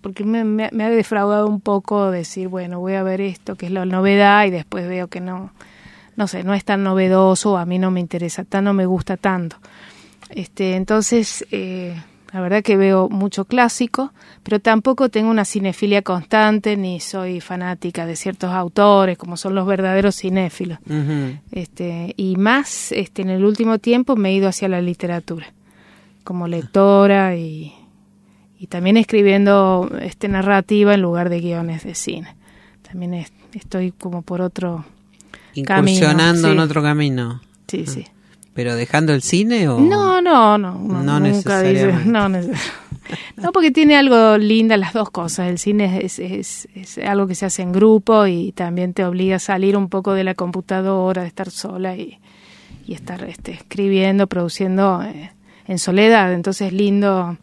porque 0.00 0.24
me, 0.24 0.44
me, 0.44 0.70
me, 0.72 0.84
ha 0.84 0.90
defraudado 0.90 1.46
un 1.46 1.60
poco 1.60 2.10
decir, 2.10 2.48
bueno, 2.48 2.80
voy 2.80 2.94
a 2.94 3.02
ver 3.02 3.20
esto, 3.20 3.56
que 3.56 3.66
es 3.66 3.72
la 3.72 3.84
novedad, 3.84 4.46
y 4.46 4.50
después 4.50 4.88
veo 4.88 5.08
que 5.08 5.20
no, 5.20 5.52
no 6.16 6.26
sé, 6.26 6.44
no 6.44 6.54
es 6.54 6.64
tan 6.64 6.82
novedoso, 6.82 7.56
a 7.56 7.66
mí 7.66 7.78
no 7.78 7.90
me 7.90 8.00
interesa, 8.00 8.44
tan 8.44 8.64
no 8.64 8.74
me 8.74 8.86
gusta 8.86 9.16
tanto. 9.16 9.56
Este, 10.30 10.76
entonces, 10.76 11.44
eh, 11.50 11.94
la 12.32 12.40
verdad 12.40 12.62
que 12.62 12.76
veo 12.76 13.08
mucho 13.08 13.44
clásico, 13.44 14.12
pero 14.42 14.60
tampoco 14.60 15.08
tengo 15.08 15.30
una 15.30 15.44
cinefilia 15.44 16.02
constante, 16.02 16.76
ni 16.76 17.00
soy 17.00 17.40
fanática 17.40 18.06
de 18.06 18.16
ciertos 18.16 18.50
autores, 18.50 19.18
como 19.18 19.36
son 19.36 19.54
los 19.54 19.66
verdaderos 19.66 20.16
cinéfilos. 20.16 20.78
Uh 20.88 20.92
-huh. 20.92 21.40
este, 21.50 22.14
y 22.16 22.36
más, 22.36 22.92
este, 22.92 23.22
en 23.22 23.30
el 23.30 23.44
último 23.44 23.78
tiempo 23.78 24.14
me 24.14 24.30
he 24.30 24.34
ido 24.34 24.48
hacia 24.48 24.68
la 24.68 24.80
literatura, 24.80 25.52
como 26.22 26.46
lectora 26.46 27.34
y 27.34 27.74
y 28.60 28.66
también 28.66 28.98
escribiendo 28.98 29.90
este 30.02 30.28
narrativa 30.28 30.92
en 30.92 31.00
lugar 31.00 31.30
de 31.30 31.40
guiones 31.40 31.82
de 31.82 31.94
cine. 31.94 32.36
También 32.82 33.14
es, 33.14 33.32
estoy 33.54 33.90
como 33.90 34.20
por 34.20 34.42
otro 34.42 34.84
incursionando 35.54 36.42
camino, 36.42 36.48
en 36.48 36.58
sí. 36.58 36.64
otro 36.64 36.82
camino. 36.82 37.40
Sí, 37.68 37.86
sí. 37.86 38.06
¿Pero 38.52 38.74
dejando 38.74 39.14
el 39.14 39.22
cine 39.22 39.66
o 39.66 39.80
No, 39.80 40.20
no, 40.20 40.58
no, 40.58 40.74
no, 40.74 41.02
No 41.02 41.20
nunca 41.20 41.62
dice, 41.62 41.90
no, 42.04 42.28
porque 43.54 43.70
tiene 43.70 43.96
algo 43.96 44.36
linda 44.36 44.76
las 44.76 44.92
dos 44.92 45.08
cosas. 45.08 45.48
El 45.48 45.58
cine 45.58 46.04
es, 46.04 46.18
es, 46.18 46.68
es 46.74 46.98
algo 46.98 47.26
que 47.26 47.34
se 47.34 47.46
hace 47.46 47.62
en 47.62 47.72
grupo 47.72 48.26
y 48.26 48.52
también 48.52 48.92
te 48.92 49.06
obliga 49.06 49.36
a 49.36 49.38
salir 49.38 49.74
un 49.74 49.88
poco 49.88 50.12
de 50.12 50.24
la 50.24 50.34
computadora, 50.34 51.22
de 51.22 51.28
estar 51.28 51.50
sola 51.50 51.96
y, 51.96 52.18
y 52.86 52.92
estar 52.92 53.24
este, 53.24 53.52
escribiendo, 53.52 54.26
produciendo 54.26 55.02
eh, 55.02 55.32
en 55.66 55.78
soledad. 55.78 56.34
Entonces 56.34 56.66
es 56.66 56.72
lindo 56.74 57.38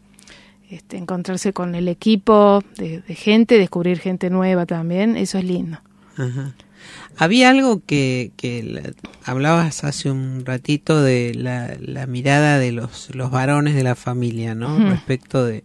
este, 0.70 0.96
encontrarse 0.96 1.52
con 1.52 1.74
el 1.74 1.88
equipo 1.88 2.62
de, 2.76 3.00
de 3.00 3.14
gente, 3.14 3.58
descubrir 3.58 3.98
gente 3.98 4.30
nueva 4.30 4.66
también, 4.66 5.16
eso 5.16 5.38
es 5.38 5.44
lindo. 5.44 5.78
Ajá. 6.16 6.54
Había 7.16 7.50
algo 7.50 7.82
que, 7.84 8.32
que 8.36 8.62
la- 8.62 8.92
hablabas 9.24 9.82
hace 9.84 10.10
un 10.10 10.44
ratito 10.44 11.02
de 11.02 11.34
la, 11.34 11.76
la 11.80 12.06
mirada 12.06 12.58
de 12.58 12.72
los, 12.72 13.14
los 13.14 13.30
varones 13.30 13.74
de 13.74 13.82
la 13.82 13.94
familia, 13.96 14.54
¿no? 14.54 14.78
Respecto 14.90 15.44
de, 15.44 15.64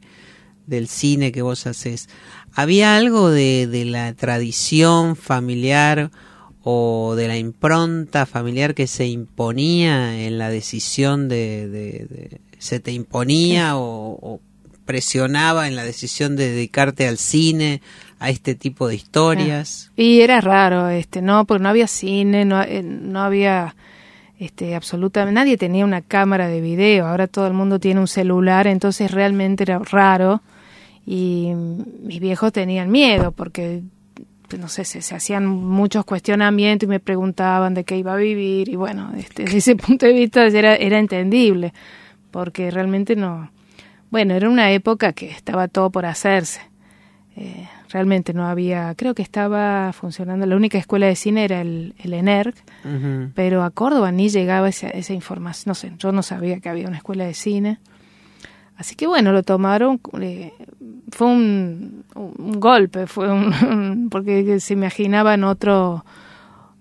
del 0.67 0.87
cine 0.87 1.31
que 1.31 1.41
vos 1.43 1.67
haces. 1.67 2.09
¿Había 2.53 2.95
algo 2.97 3.29
de, 3.29 3.67
de 3.67 3.85
la 3.85 4.13
tradición 4.13 5.15
familiar 5.15 6.11
o 6.63 7.13
de 7.15 7.27
la 7.27 7.37
impronta 7.37 8.25
familiar 8.25 8.73
que 8.73 8.87
se 8.87 9.05
imponía 9.07 10.25
en 10.25 10.37
la 10.37 10.49
decisión 10.49 11.27
de... 11.29 11.67
de- 11.69 12.07
de- 12.09 12.41
¿Se 12.57 12.79
te 12.79 12.93
imponía 12.93 13.75
o, 13.75 14.17
o 14.21 14.39
presionaba 14.85 15.67
en 15.67 15.75
la 15.75 15.83
decisión 15.83 16.35
de 16.35 16.49
dedicarte 16.49 17.07
al 17.07 17.17
cine, 17.17 17.81
a 18.19 18.29
este 18.29 18.55
tipo 18.55 18.87
de 18.87 18.95
historias? 18.95 19.91
Y 19.95 20.21
era 20.21 20.39
raro, 20.41 20.89
este, 20.89 21.21
no, 21.21 21.45
porque 21.45 21.63
no 21.63 21.69
había 21.69 21.87
cine, 21.87 22.45
no, 22.45 22.61
eh, 22.61 22.81
no 22.83 23.21
había 23.21 23.75
este, 24.39 24.75
absolutamente, 24.75 25.33
nadie 25.33 25.57
tenía 25.57 25.85
una 25.85 26.01
cámara 26.01 26.47
de 26.47 26.61
video, 26.61 27.07
ahora 27.07 27.27
todo 27.27 27.47
el 27.47 27.53
mundo 27.53 27.79
tiene 27.79 27.99
un 27.99 28.07
celular, 28.07 28.67
entonces 28.67 29.11
realmente 29.11 29.63
era 29.63 29.79
raro 29.79 30.41
y 31.05 31.51
mis 32.01 32.19
viejos 32.19 32.51
tenían 32.51 32.91
miedo 32.91 33.31
porque 33.31 33.83
pues, 34.47 34.61
no 34.61 34.67
sé, 34.67 34.85
se, 34.85 35.01
se 35.01 35.15
hacían 35.15 35.45
muchos 35.45 36.05
cuestionamientos 36.05 36.87
y 36.87 36.89
me 36.89 36.99
preguntaban 36.99 37.73
de 37.73 37.83
qué 37.83 37.97
iba 37.97 38.13
a 38.13 38.17
vivir 38.17 38.69
y 38.69 38.75
bueno, 38.75 39.11
este, 39.17 39.43
desde 39.45 39.57
ese 39.57 39.75
punto 39.75 40.05
de 40.05 40.13
vista 40.13 40.45
era, 40.45 40.75
era 40.75 40.99
entendible 40.99 41.73
porque 42.31 42.69
realmente 42.71 43.15
no, 43.15 43.51
bueno, 44.13 44.35
era 44.35 44.47
una 44.47 44.69
época 44.69 45.11
que 45.13 45.31
estaba 45.31 45.67
todo 45.67 45.89
por 45.89 46.05
hacerse. 46.05 46.61
Eh, 47.35 47.67
realmente 47.89 48.31
no 48.31 48.45
había, 48.45 48.93
creo 48.93 49.15
que 49.15 49.23
estaba 49.23 49.91
funcionando, 49.91 50.45
la 50.45 50.55
única 50.55 50.77
escuela 50.77 51.07
de 51.07 51.15
cine 51.15 51.45
era 51.45 51.61
el, 51.61 51.95
el 51.97 52.13
ENERC, 52.13 52.55
pero 53.33 53.63
a 53.63 53.71
Córdoba 53.71 54.11
ni 54.11 54.29
llegaba 54.29 54.69
esa, 54.69 54.87
esa 54.89 55.13
información, 55.13 55.71
no 55.71 55.73
sé, 55.73 55.93
yo 55.97 56.11
no 56.11 56.21
sabía 56.21 56.59
que 56.59 56.69
había 56.69 56.87
una 56.87 56.97
escuela 56.97 57.25
de 57.25 57.33
cine. 57.33 57.79
Así 58.77 58.93
que 58.93 59.07
bueno, 59.07 59.31
lo 59.31 59.41
tomaron, 59.41 59.99
eh, 60.21 60.53
fue 61.09 61.25
un, 61.25 62.03
un 62.13 62.59
golpe, 62.59 63.07
fue 63.07 63.31
un, 63.31 64.09
porque 64.11 64.59
se 64.59 64.73
imaginaban 64.73 65.43
otro, 65.43 66.05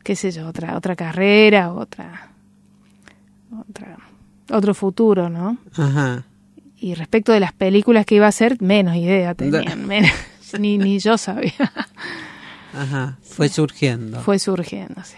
qué 0.05 0.17
sé 0.17 0.33
yo, 0.33 0.47
otra, 0.47 0.77
otra 0.77 0.97
carrera, 0.97 1.73
otra, 1.73 2.29
otra, 3.59 3.97
otro 4.51 4.75
futuro, 4.75 5.31
¿no? 5.31 5.57
Ajá. 5.79 6.27
Y 6.83 6.95
respecto 6.95 7.31
de 7.31 7.39
las 7.39 7.53
películas 7.53 8.05
que 8.05 8.17
iba 8.17 8.27
a 8.27 8.31
hacer, 8.31 8.61
menos 8.61 8.97
idea 8.97 9.35
tenían, 9.35 9.87
menos, 9.87 10.11
ni, 10.59 10.79
ni 10.79 10.99
yo 10.99 11.17
sabía. 11.17 11.73
Ajá, 12.75 13.19
fue 13.23 13.49
surgiendo. 13.49 14.21
Fue 14.21 14.41
surgiendo, 14.41 15.03
sí. 15.05 15.17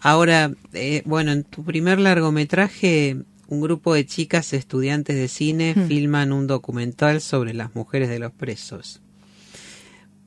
Ahora, 0.00 0.50
eh, 0.72 1.02
bueno, 1.04 1.32
en 1.32 1.44
tu 1.44 1.62
primer 1.62 1.98
largometraje, 2.00 3.18
un 3.48 3.60
grupo 3.60 3.92
de 3.92 4.06
chicas 4.06 4.54
estudiantes 4.54 5.14
de 5.16 5.28
cine 5.28 5.74
Hmm. 5.76 5.88
filman 5.88 6.32
un 6.32 6.46
documental 6.46 7.20
sobre 7.20 7.52
las 7.52 7.74
mujeres 7.74 8.08
de 8.08 8.18
los 8.20 8.32
presos. 8.32 9.02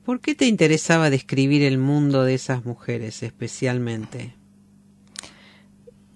¿Por 0.04 0.20
qué 0.20 0.36
te 0.36 0.46
interesaba 0.46 1.10
describir 1.10 1.62
el 1.62 1.78
mundo 1.78 2.22
de 2.22 2.34
esas 2.34 2.64
mujeres 2.64 3.22
especialmente? 3.24 4.34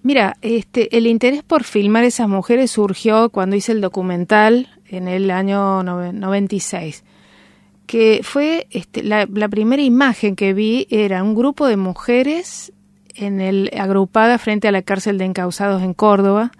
Mira, 0.06 0.36
este, 0.40 0.96
el 0.96 1.08
interés 1.08 1.42
por 1.42 1.64
filmar 1.64 2.04
esas 2.04 2.28
mujeres 2.28 2.70
surgió 2.70 3.28
cuando 3.30 3.56
hice 3.56 3.72
el 3.72 3.80
documental 3.80 4.68
en 4.86 5.08
el 5.08 5.32
año 5.32 5.82
nove- 5.82 6.12
96, 6.12 7.02
que 7.88 8.20
fue 8.22 8.68
este, 8.70 9.02
la, 9.02 9.26
la 9.28 9.48
primera 9.48 9.82
imagen 9.82 10.36
que 10.36 10.54
vi 10.54 10.86
era 10.90 11.24
un 11.24 11.34
grupo 11.34 11.66
de 11.66 11.76
mujeres 11.76 12.72
en 13.16 13.40
el 13.40 13.68
agrupada 13.76 14.38
frente 14.38 14.68
a 14.68 14.70
la 14.70 14.82
cárcel 14.82 15.18
de 15.18 15.24
encausados 15.24 15.82
en 15.82 15.92
Córdoba. 15.92 16.52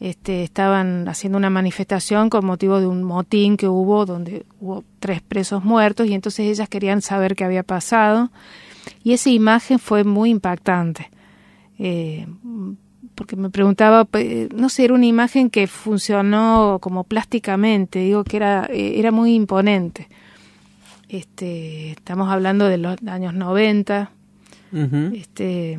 Este, 0.00 0.42
estaban 0.42 1.08
haciendo 1.08 1.38
una 1.38 1.48
manifestación 1.48 2.28
con 2.28 2.44
motivo 2.44 2.80
de 2.80 2.88
un 2.88 3.04
motín 3.04 3.56
que 3.56 3.68
hubo 3.68 4.04
donde 4.04 4.44
hubo 4.58 4.82
tres 4.98 5.22
presos 5.22 5.62
muertos 5.62 6.08
y 6.08 6.14
entonces 6.14 6.46
ellas 6.46 6.68
querían 6.68 7.02
saber 7.02 7.36
qué 7.36 7.44
había 7.44 7.62
pasado 7.62 8.32
y 9.04 9.12
esa 9.12 9.30
imagen 9.30 9.78
fue 9.78 10.02
muy 10.02 10.30
impactante 10.30 11.08
eh, 11.80 12.26
porque 13.14 13.34
me 13.36 13.48
preguntaba, 13.50 14.06
eh, 14.12 14.48
no 14.54 14.68
sé, 14.68 14.84
era 14.84 14.94
una 14.94 15.06
imagen 15.06 15.48
que 15.50 15.66
funcionó 15.66 16.78
como 16.80 17.04
plásticamente, 17.04 17.98
digo 18.00 18.22
que 18.24 18.36
era, 18.36 18.66
eh, 18.70 18.98
era 18.98 19.10
muy 19.10 19.34
imponente. 19.34 20.06
Este, 21.08 21.90
estamos 21.92 22.28
hablando 22.30 22.66
de 22.68 22.78
los 22.78 22.96
años 23.06 23.34
90, 23.34 24.10
Ujú. 24.72 25.10
este, 25.14 25.78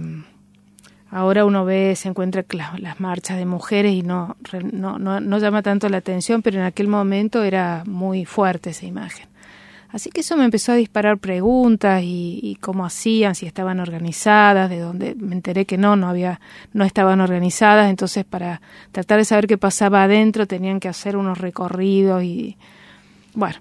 ahora 1.09 1.45
uno 1.45 1.63
ve, 1.63 1.95
se 1.95 2.09
encuentra 2.09 2.43
cla- 2.43 2.77
las 2.79 2.99
marchas 2.99 3.37
de 3.37 3.45
mujeres 3.45 3.93
y 3.93 4.01
no, 4.01 4.35
no, 4.73 4.99
no, 4.99 5.19
no 5.21 5.37
llama 5.39 5.61
tanto 5.61 5.87
la 5.87 5.97
atención, 5.97 6.41
pero 6.41 6.57
en 6.57 6.65
aquel 6.65 6.87
momento 6.89 7.43
era 7.43 7.83
muy 7.85 8.25
fuerte 8.25 8.71
esa 8.71 8.85
imagen. 8.85 9.27
Así 9.91 10.09
que 10.09 10.21
eso 10.21 10.37
me 10.37 10.45
empezó 10.45 10.71
a 10.71 10.75
disparar 10.75 11.17
preguntas 11.17 12.01
y, 12.03 12.39
y, 12.41 12.55
cómo 12.55 12.85
hacían, 12.85 13.35
si 13.35 13.45
estaban 13.45 13.79
organizadas, 13.79 14.69
de 14.69 14.79
donde 14.79 15.15
me 15.15 15.35
enteré 15.35 15.65
que 15.65 15.77
no, 15.77 15.95
no 15.95 16.07
había, 16.07 16.39
no 16.73 16.85
estaban 16.85 17.19
organizadas, 17.19 17.89
entonces 17.89 18.23
para 18.23 18.61
tratar 18.91 19.17
de 19.17 19.25
saber 19.25 19.47
qué 19.47 19.57
pasaba 19.57 20.03
adentro 20.03 20.47
tenían 20.47 20.79
que 20.79 20.87
hacer 20.87 21.17
unos 21.17 21.39
recorridos 21.39 22.23
y 22.23 22.57
bueno, 23.33 23.57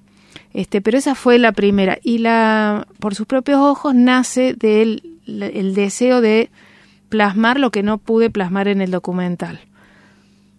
este, 0.53 0.81
pero 0.81 0.99
esa 0.99 1.15
fue 1.15 1.39
la 1.39 1.53
primera. 1.53 1.99
Y 2.03 2.19
la 2.19 2.87
por 2.99 3.15
sus 3.15 3.27
propios 3.27 3.61
ojos 3.61 3.95
nace 3.95 4.55
del 4.55 5.03
el 5.27 5.75
deseo 5.75 6.21
de 6.21 6.51
plasmar 7.09 7.59
lo 7.61 7.71
que 7.71 7.83
no 7.83 7.99
pude 7.99 8.31
plasmar 8.31 8.69
en 8.69 8.81
el 8.81 8.91
documental 8.91 9.61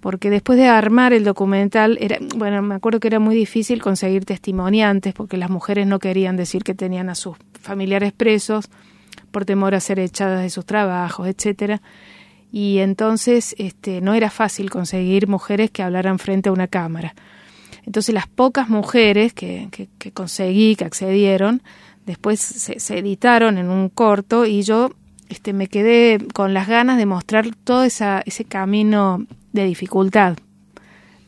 porque 0.01 0.31
después 0.31 0.57
de 0.57 0.67
armar 0.67 1.13
el 1.13 1.23
documental, 1.23 1.97
era, 2.01 2.17
bueno, 2.35 2.61
me 2.63 2.75
acuerdo 2.75 2.99
que 2.99 3.07
era 3.07 3.19
muy 3.19 3.35
difícil 3.35 3.81
conseguir 3.81 4.25
testimoniantes 4.25 5.13
porque 5.13 5.37
las 5.37 5.49
mujeres 5.49 5.85
no 5.87 5.99
querían 5.99 6.35
decir 6.35 6.63
que 6.63 6.73
tenían 6.73 7.09
a 7.09 7.15
sus 7.15 7.37
familiares 7.61 8.11
presos 8.11 8.69
por 9.29 9.45
temor 9.45 9.75
a 9.75 9.79
ser 9.79 9.99
echadas 9.99 10.41
de 10.41 10.49
sus 10.49 10.65
trabajos, 10.65 11.27
etcétera. 11.27 11.81
Y 12.51 12.79
entonces 12.79 13.55
este, 13.59 14.01
no 14.01 14.15
era 14.15 14.31
fácil 14.31 14.71
conseguir 14.71 15.27
mujeres 15.27 15.69
que 15.69 15.83
hablaran 15.83 16.17
frente 16.17 16.49
a 16.49 16.51
una 16.51 16.67
cámara. 16.67 17.13
Entonces 17.85 18.13
las 18.13 18.27
pocas 18.27 18.69
mujeres 18.69 19.33
que, 19.33 19.69
que, 19.71 19.87
que 19.99 20.11
conseguí, 20.11 20.75
que 20.75 20.85
accedieron, 20.85 21.61
después 22.07 22.39
se, 22.39 22.79
se 22.79 22.97
editaron 22.97 23.59
en 23.59 23.69
un 23.69 23.89
corto 23.89 24.45
y 24.47 24.63
yo 24.63 24.91
este, 25.31 25.53
me 25.53 25.67
quedé 25.67 26.19
con 26.33 26.53
las 26.53 26.67
ganas 26.67 26.97
de 26.97 27.05
mostrar 27.05 27.47
todo 27.63 27.83
esa, 27.83 28.21
ese 28.25 28.43
camino 28.43 29.25
de 29.53 29.65
dificultad, 29.65 30.37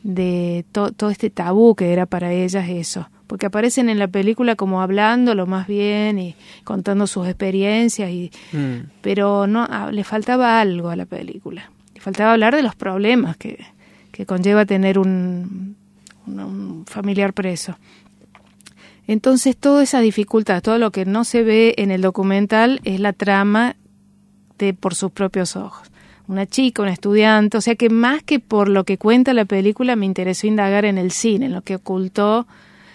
de 0.02 0.64
to, 0.72 0.92
todo 0.92 1.10
este 1.10 1.30
tabú 1.30 1.74
que 1.74 1.92
era 1.92 2.04
para 2.04 2.32
ellas 2.32 2.68
eso, 2.68 3.08
porque 3.26 3.46
aparecen 3.46 3.88
en 3.88 3.98
la 3.98 4.08
película 4.08 4.56
como 4.56 4.82
hablando 4.82 5.34
lo 5.34 5.46
más 5.46 5.66
bien 5.66 6.18
y 6.18 6.36
contando 6.64 7.06
sus 7.06 7.26
experiencias, 7.26 8.10
y, 8.10 8.30
mm. 8.52 8.90
pero 9.00 9.46
no 9.46 9.66
le 9.90 10.04
faltaba 10.04 10.60
algo 10.60 10.90
a 10.90 10.96
la 10.96 11.06
película, 11.06 11.70
le 11.94 12.00
faltaba 12.00 12.32
hablar 12.32 12.54
de 12.54 12.62
los 12.62 12.74
problemas 12.74 13.38
que, 13.38 13.64
que 14.12 14.26
conlleva 14.26 14.66
tener 14.66 14.98
un, 14.98 15.76
un, 16.26 16.40
un 16.40 16.86
familiar 16.86 17.32
preso. 17.32 17.76
Entonces, 19.06 19.56
toda 19.56 19.82
esa 19.82 20.00
dificultad, 20.00 20.62
todo 20.62 20.78
lo 20.78 20.90
que 20.90 21.04
no 21.04 21.24
se 21.24 21.42
ve 21.42 21.74
en 21.76 21.90
el 21.90 22.00
documental 22.00 22.80
es 22.84 23.00
la 23.00 23.12
trama 23.12 23.76
por 24.80 24.94
sus 24.94 25.10
propios 25.10 25.56
ojos 25.56 25.90
una 26.26 26.46
chica, 26.46 26.82
un 26.82 26.88
estudiante, 26.88 27.58
o 27.58 27.60
sea 27.60 27.74
que 27.74 27.90
más 27.90 28.22
que 28.22 28.40
por 28.40 28.68
lo 28.68 28.84
que 28.84 28.98
cuenta 28.98 29.34
la 29.34 29.44
película 29.44 29.96
me 29.96 30.06
interesó 30.06 30.46
indagar 30.46 30.84
en 30.84 30.98
el 30.98 31.10
cine, 31.10 31.46
en 31.46 31.52
lo 31.52 31.62
que 31.62 31.76
ocultó, 31.76 32.46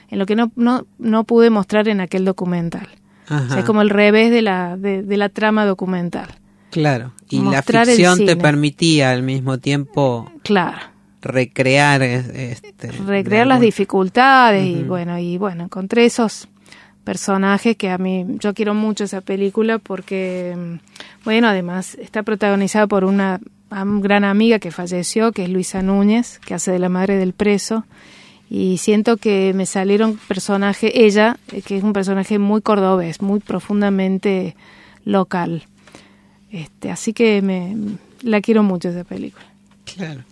en 0.09 0.19
lo 0.19 0.25
que 0.25 0.35
no, 0.35 0.51
no, 0.55 0.85
no 0.97 1.23
pude 1.23 1.49
mostrar 1.49 1.87
en 1.87 2.01
aquel 2.01 2.25
documental. 2.25 2.87
Ajá. 3.27 3.45
O 3.45 3.53
sea, 3.53 3.65
como 3.65 3.81
el 3.81 3.91
revés 3.91 4.31
de 4.31 4.41
la, 4.41 4.75
de, 4.77 5.03
de 5.03 5.17
la 5.17 5.29
trama 5.29 5.65
documental. 5.65 6.27
Claro, 6.71 7.13
y 7.29 7.39
mostrar 7.39 7.85
la 7.87 7.93
ficción 7.93 8.25
te 8.25 8.35
permitía 8.35 9.11
al 9.11 9.23
mismo 9.23 9.57
tiempo 9.57 10.31
claro. 10.43 10.77
recrear 11.21 12.01
este, 12.03 12.91
recrear 12.91 13.47
las 13.47 13.59
dificultades 13.59 14.63
uh 14.63 14.77
-huh. 14.77 14.81
y 14.81 14.83
bueno, 14.83 15.17
y 15.17 15.37
bueno, 15.37 15.63
encontré 15.63 16.05
esos 16.05 16.47
personajes 17.03 17.75
que 17.75 17.89
a 17.89 17.97
mí 17.97 18.25
yo 18.39 18.53
quiero 18.53 18.73
mucho 18.73 19.03
esa 19.03 19.21
película 19.21 19.79
porque 19.79 20.79
bueno 21.23 21.47
además 21.47 21.95
está 21.95 22.23
protagonizada 22.23 22.87
por 22.87 23.03
una 23.03 23.39
gran 23.69 24.23
amiga 24.23 24.59
que 24.59 24.71
falleció 24.71 25.31
que 25.31 25.43
es 25.43 25.49
Luisa 25.49 25.81
Núñez 25.81 26.39
que 26.39 26.53
hace 26.53 26.71
de 26.71 26.79
la 26.79 26.89
madre 26.89 27.17
del 27.17 27.33
preso. 27.33 27.85
Y 28.51 28.77
siento 28.77 29.17
que 29.17 29.53
me 29.53 29.67
salieron 29.67 30.17
personajes 30.27 30.91
ella 30.95 31.37
que 31.65 31.77
es 31.77 31.83
un 31.83 31.93
personaje 31.93 32.39
muy 32.39 32.61
cordobés 32.61 33.21
muy 33.21 33.39
profundamente 33.39 34.55
local. 35.05 35.63
Este 36.51 36.89
así 36.89 37.13
que 37.13 37.43
me 37.43 37.75
la 38.21 38.41
quiero 38.41 38.63
mucho 38.63 38.89
esa 38.89 39.03
película. 39.03 39.45
Claro 39.85 40.23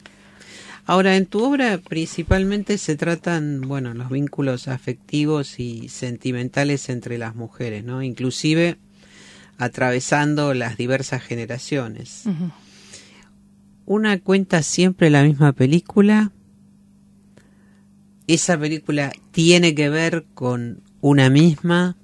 Ahora, 0.90 1.18
en 1.18 1.26
tu 1.26 1.44
obra 1.44 1.80
principalmente 1.80 2.78
se 2.78 2.96
tratan, 2.96 3.60
bueno, 3.60 3.94
los 3.94 4.10
vínculos 4.10 4.70
afectivos 4.70 5.60
y 5.60 5.90
sentimentales 5.90 6.88
entre 6.88 7.18
las 7.18 7.36
mujeres, 7.36 7.84
¿no? 7.84 8.02
Inclusive 8.02 8.78
atravesando 9.58 10.54
las 10.54 10.78
diversas 10.78 11.22
generaciones. 11.24 12.22
Uh 12.24 12.30
-huh. 12.30 12.52
¿Una 13.86 14.18
cuenta 14.20 14.64
siempre 14.64 15.10
la 15.10 15.24
misma 15.24 15.52
película? 15.52 16.32
¿Esa 18.28 18.58
película 18.58 19.12
tiene 19.32 19.76
que 19.76 19.90
ver 19.90 20.26
con 20.34 20.84
una 21.02 21.30
misma? 21.30 21.98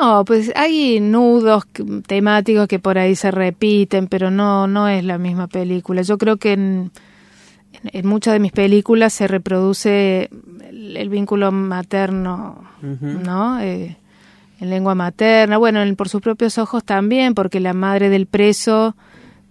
No, 0.00 0.24
pues 0.24 0.52
hay 0.56 1.00
nudos 1.00 1.64
temáticos 2.06 2.66
que 2.68 2.78
por 2.78 2.98
ahí 2.98 3.14
se 3.16 3.30
repiten, 3.30 4.08
pero 4.08 4.30
no, 4.30 4.66
no 4.66 4.88
es 4.88 5.04
la 5.04 5.18
misma 5.18 5.46
película. 5.46 6.02
Yo 6.02 6.18
creo 6.18 6.36
que 6.36 6.52
en, 6.52 6.90
en, 7.84 8.06
muchas 8.06 8.34
de 8.34 8.40
mis 8.40 8.52
películas 8.52 9.12
se 9.12 9.28
reproduce 9.28 10.30
el, 10.68 10.96
el 10.96 11.08
vínculo 11.08 11.52
materno, 11.52 12.64
uh 12.82 12.86
-huh. 12.86 13.20
¿no? 13.22 13.60
Eh, 13.60 13.96
en 14.60 14.70
lengua 14.70 14.94
materna, 14.94 15.58
bueno, 15.58 15.82
en, 15.82 15.96
por 15.96 16.08
sus 16.08 16.20
propios 16.20 16.58
ojos 16.58 16.84
también, 16.84 17.34
porque 17.34 17.60
la 17.60 17.72
madre 17.72 18.08
del 18.08 18.26
preso 18.26 18.96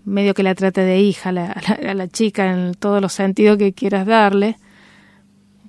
medio 0.06 0.34
que 0.34 0.44
la 0.44 0.56
trata 0.56 0.82
de 0.82 1.00
hija 1.00 1.32
la, 1.32 1.56
la, 1.82 1.92
a 1.92 1.94
la 1.94 2.08
chica 2.08 2.52
en 2.52 2.74
todos 2.74 3.02
los 3.02 3.14
sentidos 3.14 3.58
que 3.58 3.74
quieras 3.74 4.06
darle 4.06 4.58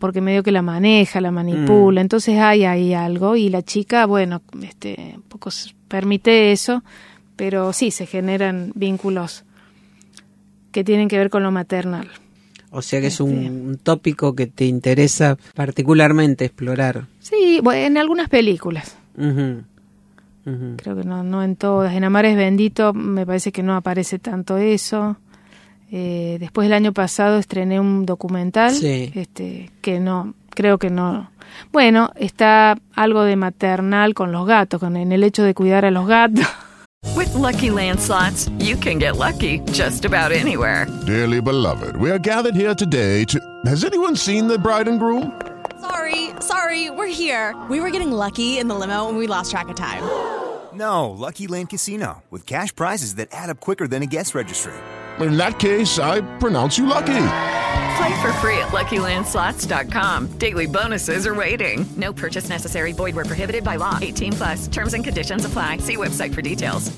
porque 0.05 0.21
medio 0.21 0.43
que 0.43 0.53
la 0.53 0.61
maneja, 0.61 1.19
la 1.23 1.31
manipula, 1.31 1.99
mm. 1.99 2.05
entonces 2.05 2.39
hay 2.39 2.67
ahí 2.67 2.93
algo 2.93 3.37
y 3.37 3.49
la 3.49 3.63
chica, 3.63 4.05
bueno, 4.05 4.43
este, 4.63 5.19
poco 5.31 5.49
permite 5.89 6.53
eso, 6.53 6.85
pero 7.37 7.73
sí 7.73 7.91
se 7.91 8.05
generan 8.05 8.71
vínculos 8.75 9.45
que 10.73 10.85
tienen 10.85 11.09
que 11.09 11.17
ver 11.17 11.31
con 11.31 11.43
lo 11.43 11.51
maternal. 11.51 12.11
O 12.71 12.83
sea 12.83 13.01
que 13.01 13.07
este. 13.07 13.15
es 13.15 13.21
un, 13.21 13.39
un, 13.67 13.79
tópico 13.79 14.35
que 14.35 14.47
te 14.47 14.67
interesa 14.67 15.39
particularmente 15.55 16.45
explorar. 16.45 17.07
Sí, 17.21 17.61
bueno, 17.63 17.87
en 17.87 17.97
algunas 17.97 18.29
películas. 18.29 18.99
Uh 19.17 19.23
-huh. 19.23 19.65
Uh 20.45 20.51
-huh. 20.51 20.77
Creo 20.77 20.97
que 20.97 21.05
no, 21.05 21.23
no 21.23 21.43
en 21.43 21.57
todas. 21.57 21.95
En 21.95 22.05
Amares 22.05 22.37
Bendito 22.37 22.93
me 22.93 23.25
parece 23.25 23.53
que 23.53 23.63
no 23.63 23.75
aparece 23.75 24.19
tanto 24.19 24.59
eso. 24.59 25.17
Eh, 25.97 26.39
después 26.41 26.67
el 26.67 26.73
año 26.73 26.93
pasado 26.93 27.39
estrené 27.39 27.79
un 27.79 28.05
documental 28.05 28.75
sí. 28.75 29.13
este, 29.15 29.71
que 29.81 30.01
no, 30.01 30.35
creo 30.51 30.77
que 30.77 30.91
no. 30.91 31.31
Bueno, 31.71 32.11
está 32.17 32.77
algo 32.97 33.23
de 33.23 33.37
maternal 33.37 34.13
con 34.13 34.33
los 34.33 34.45
gatos, 34.45 34.81
con 34.81 34.97
en 34.97 35.13
el 35.13 35.23
hecho 35.23 35.45
de 35.45 35.55
cuidar 35.55 35.85
a 35.85 35.93
los 35.93 36.09
gatos. 36.09 36.45
With 37.17 37.33
lucky 37.35 37.71
landslots, 37.71 38.51
you 38.59 38.77
can 38.77 38.99
get 38.99 39.17
lucky 39.17 39.61
just 39.71 40.05
about 40.05 40.33
anywhere. 40.33 40.89
Dearly 41.07 41.41
beloved, 41.41 41.97
we 41.97 42.11
are 42.11 42.19
gathered 42.19 42.57
here 42.57 42.75
today 42.75 43.25
to. 43.27 43.39
Has 43.65 43.85
anyone 43.85 44.17
seen 44.17 44.49
the 44.49 44.59
bride 44.59 44.89
and 44.89 44.99
groom? 44.99 45.31
Sorry, 45.81 46.31
sorry, 46.41 46.91
we're 46.91 47.07
here. 47.07 47.55
We 47.71 47.79
were 47.79 47.91
getting 47.91 48.11
lucky 48.11 48.59
in 48.59 48.67
the 48.67 48.75
limo 48.75 49.09
and 49.09 49.17
we 49.17 49.29
lost 49.29 49.53
track 49.53 49.69
of 49.69 49.77
time. 49.77 50.03
No, 50.73 51.11
Lucky 51.11 51.47
Land 51.47 51.71
Casino, 51.71 52.25
with 52.33 52.47
cash 52.47 52.75
prizes 52.75 53.15
that 53.15 53.29
add 53.31 53.49
up 53.49 53.61
quicker 53.61 53.87
than 53.87 54.03
a 54.03 54.07
guest 54.07 54.35
registry 54.35 54.73
in 55.21 55.37
that 55.37 55.59
case, 55.59 55.99
I 55.99 56.21
pronounce 56.39 56.79
you 56.79 56.87
lucky. 56.87 57.27
Play 57.97 58.23
for 58.23 58.33
free 58.35 58.59
at 58.59 58.73
LuckyLandSlots.com. 58.73 60.39
Daily 60.39 60.67
bonuses 60.67 61.27
are 61.27 61.35
waiting. 61.35 61.87
No 61.97 62.13
purchase 62.13 62.49
necessary. 62.49 62.93
Void 62.93 63.15
were 63.15 63.25
prohibited 63.25 63.63
by 63.63 63.77
law. 63.77 63.99
18 64.03 64.33
plus. 64.33 64.69
Terms 64.69 64.95
and 64.95 65.05
conditions 65.05 65.45
apply. 65.45 65.79
See 65.79 65.97
website 65.97 66.35
for 66.35 66.43
details. 66.43 66.91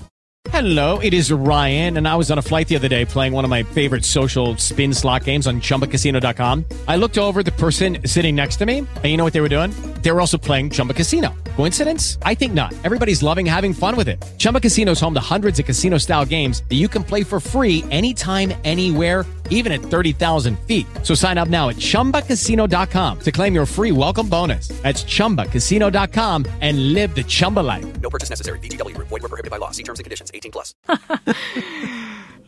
Hello, 0.51 1.01
it 1.01 1.13
is 1.13 1.33
Ryan, 1.33 1.97
and 1.97 2.07
I 2.07 2.15
was 2.15 2.31
on 2.31 2.39
a 2.39 2.43
flight 2.43 2.69
the 2.69 2.77
other 2.77 2.89
day 2.89 3.05
playing 3.05 3.33
one 3.33 3.45
of 3.45 3.51
my 3.51 3.65
favorite 3.65 4.05
social 4.05 4.57
spin 4.57 4.95
slot 4.95 5.25
games 5.25 5.47
on 5.47 5.61
ChumbaCasino.com. 5.61 6.65
I 6.87 6.97
looked 6.97 7.19
over 7.19 7.43
the 7.43 7.53
person 7.53 7.99
sitting 8.07 8.37
next 8.37 8.57
to 8.57 8.67
me, 8.67 8.79
and 8.79 9.05
you 9.05 9.17
know 9.17 9.25
what 9.25 9.33
they 9.33 9.41
were 9.41 9.49
doing? 9.49 9.73
They 10.03 10.13
were 10.13 10.21
also 10.21 10.39
playing 10.39 10.71
Chumba 10.71 10.95
Casino. 10.95 11.35
Coincidence? 11.57 12.19
I 12.21 12.35
think 12.35 12.53
not. 12.53 12.75
Everybody's 12.85 13.23
loving 13.23 13.47
having 13.47 13.73
fun 13.73 13.97
with 13.97 14.09
it. 14.09 14.23
Chumba 14.37 14.61
Casino 14.61 14.93
is 14.93 15.01
home 15.01 15.15
to 15.15 15.21
hundreds 15.21 15.59
of 15.59 15.65
casino-style 15.65 16.27
games 16.27 16.63
that 16.69 16.77
you 16.77 16.87
can 16.87 17.03
play 17.03 17.25
for 17.25 17.41
free 17.41 17.83
anytime, 17.91 18.53
anywhere, 18.63 19.25
even 19.49 19.73
at 19.73 19.81
30,000 19.81 20.59
feet. 20.67 20.87
So 21.03 21.15
sign 21.15 21.39
up 21.39 21.49
now 21.49 21.71
at 21.71 21.77
ChumbaCasino.com 21.77 23.21
to 23.21 23.33
claim 23.33 23.55
your 23.55 23.67
free 23.67 23.91
welcome 23.93 24.29
bonus. 24.29 24.69
That's 24.83 25.03
ChumbaCasino.com 25.05 26.47
and 26.61 26.93
live 26.93 27.15
the 27.15 27.25
Chumba 27.25 27.61
life. 27.61 28.01
No 28.03 28.11
purchase 28.11 28.29
necessary. 28.29 28.59
BGW. 28.59 28.97
Void 28.99 29.11
were 29.11 29.21
prohibited 29.21 29.51
by 29.51 29.57
law. 29.57 29.71
See 29.71 29.83
terms 29.83 29.99
and 29.99 30.05
conditions. 30.05 30.31
18 30.35 30.53
plus. 30.53 30.75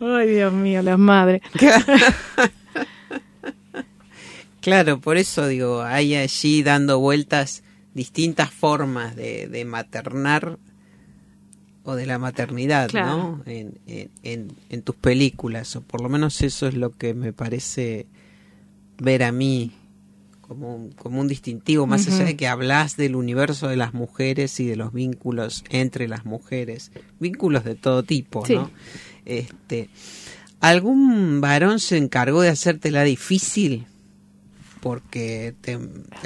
Ay, 0.00 0.26
Dios 0.26 0.52
mío, 0.52 0.82
las 0.82 0.98
madres. 0.98 1.40
claro, 4.60 5.00
por 5.00 5.16
eso 5.16 5.46
digo, 5.46 5.82
hay 5.82 6.14
allí 6.14 6.62
dando 6.62 6.98
vueltas 7.00 7.62
distintas 7.98 8.50
formas 8.50 9.16
de, 9.16 9.48
de 9.48 9.64
maternar 9.64 10.56
o 11.82 11.96
de 11.96 12.06
la 12.06 12.18
maternidad, 12.18 12.88
claro. 12.88 13.16
¿no? 13.16 13.42
En, 13.44 13.78
en, 14.22 14.52
en, 14.70 14.82
tus 14.82 14.94
películas, 14.94 15.74
o 15.74 15.80
por 15.80 16.00
lo 16.00 16.08
menos 16.08 16.40
eso 16.42 16.68
es 16.68 16.74
lo 16.74 16.92
que 16.92 17.12
me 17.12 17.32
parece 17.32 18.06
ver 18.98 19.24
a 19.24 19.32
mí 19.32 19.72
como 20.42 20.76
un, 20.76 20.92
como 20.92 21.20
un 21.20 21.26
distintivo, 21.26 21.88
más 21.88 22.06
allá 22.06 22.24
de 22.24 22.36
que 22.36 22.46
hablas 22.46 22.96
del 22.96 23.16
universo 23.16 23.66
de 23.66 23.76
las 23.76 23.94
mujeres 23.94 24.60
y 24.60 24.66
de 24.66 24.76
los 24.76 24.92
vínculos 24.92 25.64
entre 25.70 26.06
las 26.06 26.24
mujeres, 26.24 26.92
vínculos 27.18 27.64
de 27.64 27.74
todo 27.74 28.04
tipo, 28.04 28.44
¿no? 28.48 28.70
Este, 29.24 29.90
¿Algún 30.60 31.40
varón 31.40 31.80
se 31.80 31.96
encargó 31.96 32.42
de 32.42 32.50
hacértela 32.50 33.02
difícil? 33.02 33.86
Porque 34.80 35.54
te, 35.60 35.78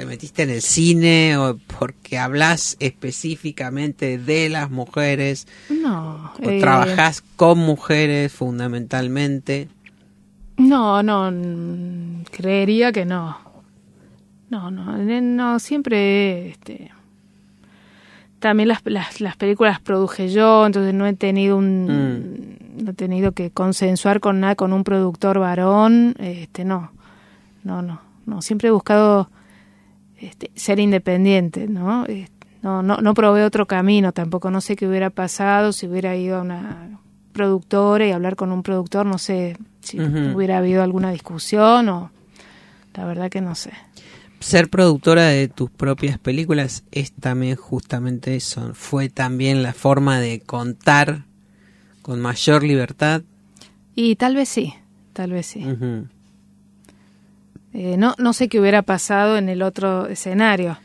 metiste 0.05 0.43
en 0.43 0.49
el 0.49 0.61
cine 0.61 1.37
o 1.37 1.57
porque 1.79 2.17
hablas 2.17 2.77
específicamente 2.79 4.17
de 4.17 4.49
las 4.49 4.69
mujeres 4.69 5.47
no 5.69 6.31
o 6.41 6.49
eh, 6.49 6.59
trabajas 6.59 7.23
con 7.35 7.59
mujeres 7.59 8.31
fundamentalmente 8.31 9.69
no 10.57 11.03
no 11.03 11.31
creería 12.31 12.91
que 12.91 13.05
no. 13.05 13.37
No 14.49 14.69
no 14.69 14.97
no 14.97 15.59
siempre 15.59 16.49
este 16.49 16.91
también 18.39 18.67
las, 18.67 18.81
las, 18.85 19.21
las 19.21 19.35
películas 19.35 19.79
produje 19.79 20.29
yo 20.29 20.65
entonces 20.65 20.93
no 20.93 21.07
he 21.07 21.13
tenido 21.13 21.57
un 21.57 21.85
mm. 21.85 22.83
no 22.83 22.91
he 22.91 22.93
tenido 22.93 23.31
que 23.31 23.49
consensuar 23.49 24.19
con 24.19 24.41
nada 24.41 24.55
con 24.55 24.73
un 24.73 24.83
productor 24.83 25.39
varón 25.39 26.15
este 26.19 26.65
no 26.65 26.91
no 27.63 27.81
no 27.81 28.01
no 28.25 28.41
siempre 28.41 28.69
he 28.69 28.71
buscado 28.71 29.29
este, 30.17 30.51
ser 30.55 30.79
independiente, 30.79 31.67
¿no? 31.67 32.05
no, 32.61 32.81
no, 32.81 32.97
no 32.97 33.13
probé 33.13 33.43
otro 33.43 33.67
camino 33.67 34.13
tampoco, 34.13 34.49
no 34.49 34.61
sé 34.61 34.75
qué 34.75 34.87
hubiera 34.87 35.09
pasado 35.09 35.73
si 35.73 35.87
hubiera 35.87 36.15
ido 36.15 36.37
a 36.37 36.41
una 36.41 36.99
productora 37.33 38.07
y 38.07 38.11
hablar 38.11 38.35
con 38.35 38.51
un 38.51 38.63
productor, 38.63 39.05
no 39.05 39.17
sé 39.17 39.57
si 39.81 39.99
hubiera 39.99 40.59
habido 40.59 40.81
alguna 40.83 41.11
discusión 41.11 41.89
o 41.89 42.11
la 42.93 43.05
verdad 43.05 43.29
que 43.29 43.41
no 43.41 43.55
sé. 43.55 43.71
Ser 44.39 44.69
productora 44.69 45.27
de 45.27 45.47
tus 45.47 45.69
propias 45.71 46.19
películas 46.19 46.83
es 46.91 47.11
también 47.13 47.55
justamente 47.55 48.35
eso, 48.35 48.71
fue 48.73 49.09
también 49.09 49.63
la 49.63 49.73
forma 49.73 50.19
de 50.19 50.41
contar 50.41 51.25
con 52.01 52.21
mayor 52.21 52.63
libertad. 52.63 53.23
Y 53.95 54.15
tal 54.15 54.35
vez 54.35 54.49
sí, 54.49 54.73
tal 55.13 55.31
vez 55.31 55.47
sí. 55.47 55.65
Eh, 57.73 57.97
no, 57.97 58.13
no 58.17 58.33
sé 58.33 58.49
qué 58.49 58.59
hubiera 58.59 58.83
pasado 58.83 59.37
en 59.37 59.49
el 59.49 59.61
otro 59.61 60.07
escenario. 60.07 60.77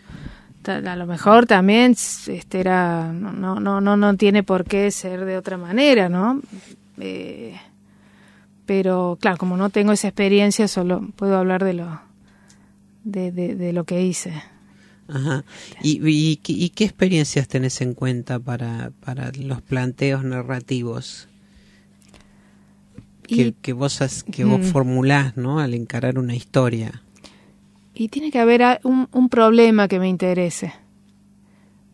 A 0.67 0.97
lo 0.97 1.07
mejor 1.07 1.47
también 1.47 1.93
este 1.93 2.61
era 2.61 3.11
no 3.11 3.59
no 3.59 3.81
no 3.81 3.97
no 3.97 4.17
tiene 4.17 4.43
por 4.43 4.65
qué 4.65 4.91
ser 4.91 5.25
de 5.25 5.39
otra 5.39 5.57
manera, 5.57 6.11
¿no? 6.11 6.43
Eh, 6.99 7.57
pero 8.67 9.17
claro, 9.19 9.39
como 9.39 9.57
no 9.57 9.71
tengo 9.71 9.93
esa 9.93 10.09
experiencia, 10.09 10.69
solo 10.69 11.09
puedo 11.17 11.39
hablar 11.39 11.65
de 11.65 11.73
lo 11.73 12.01
de, 13.05 13.33
de, 13.33 13.73
lo 13.73 13.85
que 13.85 14.03
hice. 14.03 14.35
Ajá. 15.09 15.43
¿Y, 15.83 16.01
y, 16.05 16.69
qué 16.69 16.85
experiencias 16.85 17.49
tenés 17.49 17.81
en 17.81 17.95
cuenta 17.95 18.39
para, 18.39 18.93
para 19.01 19.33
los 19.33 19.63
planteos 19.63 20.23
narrativos? 20.23 21.29
Que, 23.29 23.73
vos, 23.73 24.25
que 24.33 24.45
vos 24.45 24.61
mm. 24.61 24.65
formulás 24.65 25.37
¿no? 25.37 25.61
al 25.61 25.75
encarar 25.75 26.19
una 26.19 26.35
historia. 26.35 27.03
Y 27.95 28.09
tiene 28.09 28.31
que 28.31 28.39
haber 28.39 28.81
un, 28.85 29.09
un 29.13 29.29
problema 29.29 29.89
que 29.89 29.99
me 29.99 30.09
interese. 30.09 30.73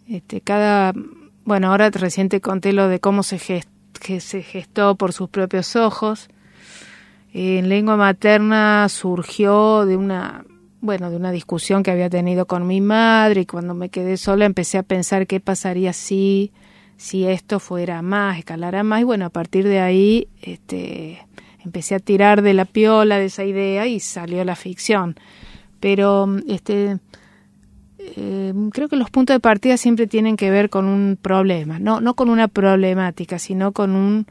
Este, 0.08 0.40
cada, 0.40 0.92
bueno, 1.44 1.68
ahora 1.70 1.90
reciente 1.90 2.40
conté 2.40 2.72
lo 2.72 2.88
de 2.88 3.00
cómo 3.00 3.22
se, 3.22 3.38
que 4.00 4.20
se 4.20 4.42
gestó 4.42 4.96
por 4.96 5.12
sus 5.12 5.28
propios 5.28 5.76
ojos. 5.76 6.28
En 7.32 7.68
lengua 7.68 7.96
materna 7.96 8.88
surgió 8.88 9.86
de 9.86 9.96
una, 9.96 10.44
bueno, 10.80 11.10
de 11.10 11.16
una 11.16 11.32
discusión 11.32 11.82
que 11.82 11.90
había 11.90 12.10
tenido 12.10 12.46
con 12.46 12.66
mi 12.66 12.80
madre 12.80 13.40
y 13.40 13.46
cuando 13.46 13.74
me 13.74 13.88
quedé 13.88 14.16
sola 14.16 14.44
empecé 14.44 14.78
a 14.78 14.82
pensar 14.84 15.26
qué 15.26 15.40
pasaría 15.40 15.92
si 15.92 16.52
si 16.96 17.26
esto 17.26 17.60
fuera 17.60 18.02
más, 18.02 18.38
escalara 18.38 18.82
más, 18.82 19.00
y 19.00 19.04
bueno, 19.04 19.26
a 19.26 19.30
partir 19.30 19.66
de 19.66 19.80
ahí 19.80 20.28
este, 20.42 21.23
empecé 21.64 21.94
a 21.94 22.00
tirar 22.00 22.42
de 22.42 22.54
la 22.54 22.64
piola 22.64 23.18
de 23.18 23.26
esa 23.26 23.44
idea 23.44 23.86
y 23.86 24.00
salió 24.00 24.44
la 24.44 24.56
ficción. 24.56 25.16
Pero 25.80 26.28
este, 26.48 26.98
eh, 27.98 28.52
creo 28.72 28.88
que 28.88 28.96
los 28.96 29.10
puntos 29.10 29.34
de 29.34 29.40
partida 29.40 29.76
siempre 29.76 30.06
tienen 30.06 30.36
que 30.36 30.50
ver 30.50 30.70
con 30.70 30.86
un 30.86 31.18
problema, 31.20 31.78
no, 31.78 32.00
no 32.00 32.14
con 32.14 32.30
una 32.30 32.48
problemática, 32.48 33.38
sino 33.38 33.72
con 33.72 33.94
un 33.94 34.26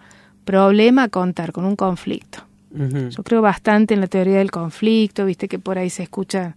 problema 0.46 1.04
a 1.04 1.10
contar, 1.10 1.52
con 1.52 1.66
un 1.66 1.76
conflicto. 1.76 2.46
Yo 2.76 3.22
creo 3.24 3.44
bastante 3.44 3.94
en 3.94 4.02
la 4.02 4.08
teoría 4.08 4.40
del 4.40 4.50
conflicto, 4.50 5.26
viste 5.26 5.48
que 5.48 5.60
por 5.60 5.78
ahí 5.78 5.92
se 5.92 6.02
escucha 6.02 6.56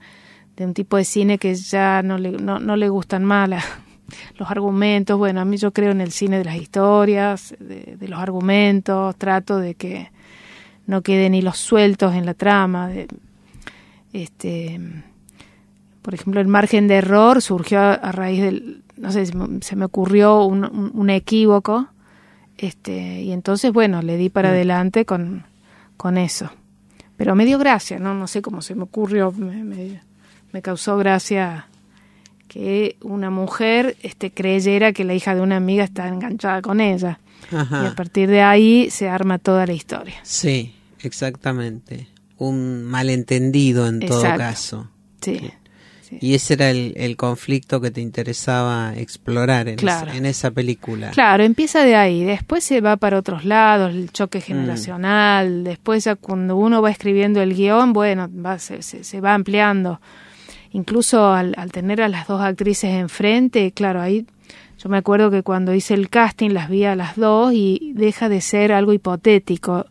de 0.56 0.64
un 0.64 0.72
tipo 0.72 0.96
de 0.96 1.04
cine 1.04 1.36
que 1.36 1.54
ya 1.54 2.02
no 2.02 2.16
le, 2.16 2.32
no, 2.32 2.58
no 2.58 2.74
le 2.76 2.88
gustan 2.88 3.22
más 3.22 3.50
los 4.38 4.50
argumentos, 4.50 5.18
bueno, 5.18 5.42
a 5.42 5.44
mí 5.44 5.58
yo 5.58 5.72
creo 5.72 5.90
en 5.90 6.00
el 6.00 6.12
cine 6.12 6.38
de 6.38 6.44
las 6.44 6.56
historias, 6.56 7.54
de, 7.58 7.98
los 8.08 8.18
argumentos, 8.18 9.14
trato 9.16 9.58
de 9.58 9.74
que 9.74 10.10
no 10.86 11.02
queden 11.02 11.34
hilos 11.34 11.58
sueltos 11.58 12.14
en 12.14 12.26
la 12.26 12.34
trama. 12.34 12.88
De, 12.88 13.08
este, 14.12 14.80
por 16.02 16.14
ejemplo, 16.14 16.40
el 16.40 16.48
margen 16.48 16.88
de 16.88 16.96
error 16.96 17.42
surgió 17.42 17.80
a, 17.80 18.12
raíz 18.12 18.42
del, 18.42 18.82
no 18.96 19.12
sé, 19.12 19.26
se 19.26 19.76
me 19.76 19.84
ocurrió 19.84 20.44
un, 20.44 20.64
un, 20.64 21.10
equívoco, 21.10 21.88
este, 22.56 23.22
y 23.22 23.32
entonces, 23.32 23.72
bueno, 23.72 24.02
le 24.02 24.16
di 24.16 24.28
para 24.28 24.50
mm. 24.50 24.52
adelante 24.52 25.04
con, 25.04 25.44
con 25.96 26.16
eso. 26.16 26.50
Pero 27.16 27.34
me 27.34 27.44
dio 27.44 27.58
gracia, 27.58 27.98
¿no? 27.98 28.14
No 28.14 28.26
sé 28.26 28.42
cómo 28.42 28.62
se 28.62 28.74
me 28.74 28.84
ocurrió, 28.84 29.32
me, 29.32 29.64
me, 29.64 30.00
me 30.52 30.62
causó 30.62 30.96
gracia 30.96 31.66
que 32.48 32.96
una 33.02 33.30
mujer 33.30 33.96
este, 34.02 34.30
creyera 34.30 34.92
que 34.92 35.04
la 35.04 35.14
hija 35.14 35.34
de 35.34 35.40
una 35.40 35.56
amiga 35.56 35.84
está 35.84 36.08
enganchada 36.08 36.62
con 36.62 36.80
ella. 36.80 37.18
Y 37.52 37.86
a 37.86 37.94
partir 37.94 38.28
de 38.28 38.42
ahí 38.42 38.88
se 38.90 39.08
arma 39.08 39.38
toda 39.38 39.66
la 39.66 39.72
historia. 39.72 40.16
Sí, 40.22 40.74
exactamente. 41.06 42.08
Un 42.38 42.84
malentendido 42.84 43.86
en 43.86 44.00
todo 44.00 44.22
caso. 44.22 44.90
Sí. 45.20 45.50
Y 46.20 46.34
ese 46.34 46.54
era 46.54 46.70
el, 46.70 47.16
conflicto 47.16 47.80
que 47.80 47.90
te 47.90 48.00
interesaba 48.00 48.94
explorar 48.96 49.68
en, 49.68 49.80
esa, 49.80 50.16
en, 50.16 50.24
esa, 50.24 50.50
película. 50.52 51.10
Claro, 51.10 51.42
empieza 51.42 51.82
de 51.82 51.96
ahí, 51.96 52.22
después 52.22 52.62
se 52.62 52.80
va 52.80 52.96
para 52.96 53.18
otros 53.18 53.44
lados, 53.44 53.92
el 53.92 54.12
choque 54.12 54.38
mm. 54.38 54.42
generacional, 54.42 55.64
después 55.64 56.04
ya 56.04 56.14
cuando 56.14 56.56
uno 56.56 56.80
va 56.80 56.92
escribiendo 56.92 57.42
el 57.42 57.54
guion, 57.54 57.92
bueno, 57.92 58.30
va, 58.32 58.60
se, 58.60 58.82
se 58.82 59.20
va 59.20 59.34
ampliando 59.34 60.00
incluso 60.76 61.32
al, 61.32 61.54
tener 61.72 62.02
a 62.02 62.08
las 62.08 62.26
dos 62.26 62.42
actrices 62.42 62.90
enfrente, 62.90 63.72
claro, 63.72 64.00
ahí 64.00 64.26
yo 64.78 64.90
me 64.90 64.98
acuerdo 64.98 65.30
que 65.30 65.42
cuando 65.42 65.74
hice 65.74 65.94
el 65.94 66.10
casting 66.10 66.50
las 66.50 66.68
vi 66.68 66.84
a 66.84 66.94
las 66.94 67.16
dos 67.16 67.54
y 67.54 67.92
deja 67.94 68.28
de 68.28 68.42
ser 68.42 68.72
algo 68.72 68.92
hipotético, 68.92 69.86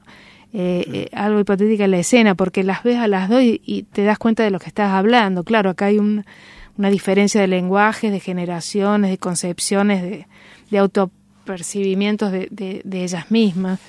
eh, 0.57 0.85
eh, 0.93 1.09
algo 1.11 1.41
hipotética 1.41 1.83
en 1.83 1.91
la 1.91 1.97
escena, 1.97 2.33
porque 2.33 2.63
las 2.63 2.81
ves 2.81 2.95
a 2.95 3.09
las 3.09 3.27
dos 3.27 3.41
y, 3.43 3.85
te 3.91 4.05
das 4.05 4.17
cuenta 4.17 4.41
de 4.41 4.51
lo 4.51 4.59
que 4.59 4.67
estás 4.67 4.93
hablando. 4.93 5.43
Claro, 5.43 5.69
acá 5.69 5.87
hay 5.87 5.97
una 5.97 6.89
diferencia 6.89 7.41
de 7.41 7.47
lenguajes, 7.47 8.09
de 8.09 8.21
generaciones, 8.21 9.11
de 9.11 9.17
concepciones, 9.17 10.01
de, 10.01 10.27
de 10.71 10.77
autopercibimientos 10.77 12.31
de, 12.31 12.47
de, 12.49 13.03
ellas 13.03 13.31
mismas. 13.31 13.81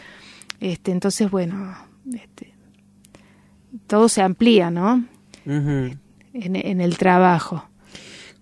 Este, 0.58 0.90
entonces, 0.90 1.30
bueno, 1.30 1.72
este, 2.12 2.52
todo 3.86 4.08
se 4.08 4.22
amplía, 4.22 4.68
¿no? 4.68 5.04
en, 5.44 6.80
el 6.80 6.98
trabajo. 6.98 7.64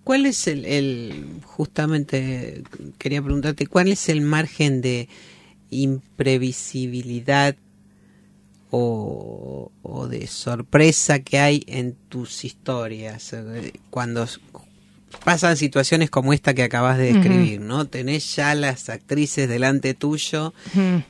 ¿Cuál 0.03 0.25
es 0.25 0.47
el, 0.47 1.41
justamente, 1.43 2.63
quería 2.97 3.21
preguntarte, 3.21 3.67
cuál 3.67 3.89
es 3.89 4.09
el 4.09 4.21
margen 4.21 4.81
de 4.81 5.09
imprevisibilidad 5.69 7.55
o, 8.77 10.07
de 10.09 10.27
sorpresa 10.27 11.19
que 11.19 11.39
hay 11.39 11.63
en 11.67 11.93
tus 12.09 12.43
historias? 12.45 13.35
Cuando 13.89 14.27
pasan 15.23 15.57
situaciones 15.57 16.09
como 16.09 16.33
esta 16.33 16.53
que 16.53 16.63
acabas 16.63 16.97
de 16.97 17.13
describir, 17.13 17.61
¿no? 17.61 17.85
Tenés 17.85 18.35
ya 18.35 18.53
las 18.55 18.89
actrices 18.89 19.47
delante 19.47 19.93
tuyo 19.93 20.53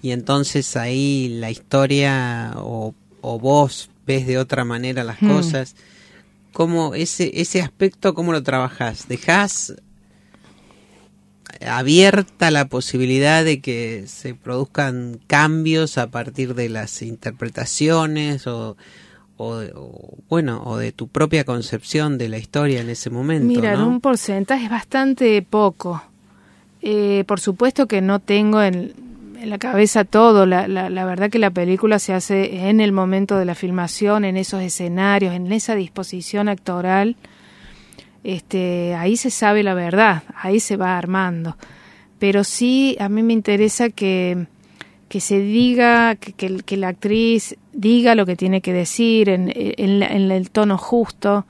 y 0.01 0.11
entonces 0.11 0.77
ahí 0.77 1.37
la 1.39 1.51
historia 1.51 2.53
o, 2.57 2.93
o, 3.21 3.39
vos 3.39 3.89
ves 4.05 4.27
de 4.27 4.37
otra 4.37 4.63
manera 4.63 5.03
las 5.03 5.17
cosas 5.17 5.75
cómo 6.55 6.95
ese, 6.95 7.41
ese 7.41 7.61
aspecto, 7.61 8.13
cómo 8.13 8.31
lo 8.31 8.41
trabajas? 8.41 9.09
¿Dejás 9.09 9.75
abierta 11.65 12.51
la 12.51 12.67
posibilidad 12.67 13.43
de 13.43 13.61
que 13.61 14.03
se 14.07 14.33
produzcan 14.33 15.19
cambios 15.27 15.97
a 15.97 16.07
partir 16.07 16.55
de 16.55 16.69
las 16.69 17.01
interpretaciones 17.01 18.47
o, 18.47 18.77
bueno 20.29 20.63
o 20.63 20.77
de 20.77 20.91
tu 20.91 21.07
propia 21.07 21.43
concepción 21.43 22.17
de 22.17 22.29
la 22.29 22.37
historia 22.37 22.79
en 22.79 22.89
ese 22.89 23.09
momento 23.09 23.47
mira 23.47 23.83
un 23.83 23.99
porcentaje 23.99 24.65
es 24.65 24.69
bastante 24.69 25.41
poco 25.41 26.01
eh, 26.81 27.25
por 27.27 27.39
supuesto 27.39 27.85
que 27.87 28.01
no 28.01 28.19
tengo 28.19 28.61
en 28.61 28.93
en 29.45 29.49
la 29.49 29.57
cabeza 29.57 30.03
todo. 30.03 30.45
La, 30.45 30.67
la, 30.67 30.89
la, 30.89 31.05
verdad 31.05 31.29
que 31.29 31.39
la 31.39 31.51
película 31.51 31.99
se 31.99 32.13
hace 32.13 32.67
en 32.69 32.81
el 32.81 32.91
momento 32.91 33.37
de 33.37 33.45
la 33.45 33.55
filmación, 33.55 34.25
en 34.25 34.37
esos 34.37 34.61
escenarios, 34.61 35.33
en 35.33 35.51
esa 35.51 35.75
disposición 35.75 36.49
actoral. 36.49 37.15
Este, 38.25 38.95
ahí 38.95 39.17
se 39.17 39.29
sabe 39.29 39.61
la 39.61 39.75
verdad, 39.75 40.23
ahí 40.35 40.59
se 40.59 40.77
va 40.77 40.97
armando. 40.97 41.57
Pero 42.17 42.43
sí, 42.43 42.97
a 42.99 43.07
mí 43.07 43.21
me 43.21 43.33
interesa 43.33 43.89
que, 43.89 44.47
que 45.07 45.19
se 45.19 45.39
diga, 45.39 46.15
que, 46.15 46.33
que, 46.33 46.57
que 46.57 46.75
la 46.75 46.87
actriz 46.87 47.55
diga 47.71 48.15
lo 48.15 48.25
que 48.25 48.35
tiene 48.35 48.61
que 48.61 48.73
decir 48.73 49.29
en, 49.29 49.51
en, 49.53 50.01
en 50.01 50.31
el 50.31 50.49
tono 50.49 50.79
justo. 50.79 51.45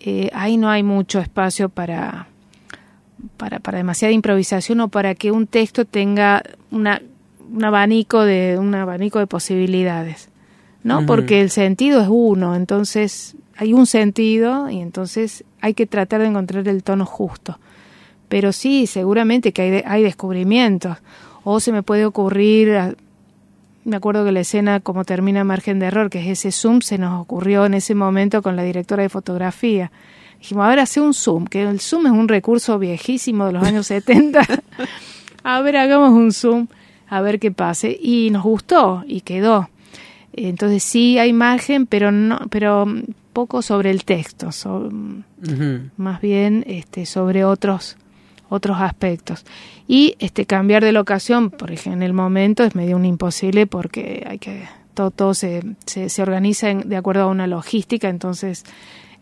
Eh, 0.00 0.30
ahí 0.32 0.56
no 0.56 0.70
hay 0.70 0.82
mucho 0.82 1.18
espacio 1.18 1.68
para, 1.68 2.28
para, 3.36 3.58
para 3.58 3.76
demasiada 3.76 4.12
improvisación 4.12 4.80
o 4.80 4.88
para 4.88 5.14
que 5.14 5.30
un 5.30 5.46
texto 5.46 5.84
tenga 5.84 6.42
una, 6.70 7.02
un 7.52 7.62
abanico 7.62 8.22
de 8.24 8.56
un 8.58 8.74
abanico 8.74 9.18
de 9.18 9.26
posibilidades 9.26 10.30
no 10.82 11.04
porque 11.04 11.40
el 11.40 11.50
sentido 11.50 12.00
es 12.00 12.08
uno 12.08 12.54
entonces 12.54 13.36
hay 13.56 13.72
un 13.72 13.86
sentido 13.86 14.70
y 14.70 14.80
entonces 14.80 15.44
hay 15.66 15.74
que 15.74 15.86
tratar 15.86 16.20
de 16.20 16.28
encontrar 16.28 16.66
el 16.68 16.82
tono 16.82 17.04
justo. 17.04 17.58
Pero 18.28 18.52
sí 18.52 18.86
seguramente 18.86 19.52
que 19.52 19.62
hay, 19.62 19.70
de- 19.70 19.84
hay 19.86 20.02
descubrimientos. 20.02 20.96
O 21.44 21.60
se 21.60 21.72
me 21.72 21.82
puede 21.82 22.04
ocurrir 22.06 22.74
a- 22.76 22.94
me 23.84 23.96
acuerdo 23.96 24.24
que 24.24 24.32
la 24.32 24.40
escena 24.40 24.80
como 24.80 25.04
termina 25.04 25.44
margen 25.44 25.78
de 25.78 25.86
error 25.86 26.10
que 26.10 26.18
es 26.20 26.26
ese 26.38 26.50
zoom 26.50 26.80
se 26.80 26.98
nos 26.98 27.20
ocurrió 27.20 27.66
en 27.66 27.74
ese 27.74 27.94
momento 27.94 28.42
con 28.42 28.56
la 28.56 28.62
directora 28.64 29.02
de 29.04 29.08
fotografía. 29.08 29.92
Dijimos 30.40 30.64
a 30.66 30.68
ver 30.70 30.80
hace 30.80 31.00
un 31.00 31.14
zoom 31.14 31.46
que 31.46 31.62
el 31.62 31.78
zoom 31.80 32.06
es 32.06 32.12
un 32.12 32.26
recurso 32.28 32.78
viejísimo 32.80 33.46
de 33.46 33.52
los 33.52 33.62
años 33.64 33.86
70 33.94 34.42
a 35.44 35.60
ver 35.62 35.76
hagamos 35.76 36.10
un 36.10 36.32
zoom 36.32 36.66
a 37.08 37.20
ver 37.20 37.38
qué 37.38 37.52
pase. 37.52 37.96
Y 38.00 38.30
nos 38.30 38.42
gustó 38.42 39.04
y 39.06 39.20
quedó. 39.20 39.68
Entonces 40.32 40.82
sí 40.82 41.18
hay 41.18 41.32
margen 41.32 41.86
pero 41.86 42.10
no 42.10 42.40
pero 42.50 42.86
poco 43.36 43.60
sobre 43.62 43.90
el 43.90 44.00
texto 44.04 44.50
so- 44.52 44.88
Ujú. 44.88 45.70
más 45.96 46.18
bien 46.20 46.64
este 46.66 47.04
sobre 47.06 47.44
otros 47.44 47.96
otros 48.48 48.76
aspectos 48.80 49.44
y 49.88 50.14
este 50.18 50.46
cambiar 50.46 50.82
de 50.84 50.92
locación 50.92 51.50
por 51.50 51.70
ejemplo 51.70 51.98
en 51.98 52.02
el 52.02 52.12
momento 52.12 52.62
es 52.64 52.74
medio 52.74 52.96
un 52.96 53.04
imposible 53.04 53.66
porque 53.66 54.24
hay 54.30 54.38
que 54.38 54.54
todo, 54.94 55.10
todo 55.10 55.34
se, 55.34 55.62
se, 55.84 56.08
se 56.08 56.22
organiza 56.22 56.70
en- 56.70 56.88
de 56.88 56.96
acuerdo 56.96 57.22
a 57.24 57.26
una 57.26 57.46
logística 57.46 58.08
entonces 58.08 58.64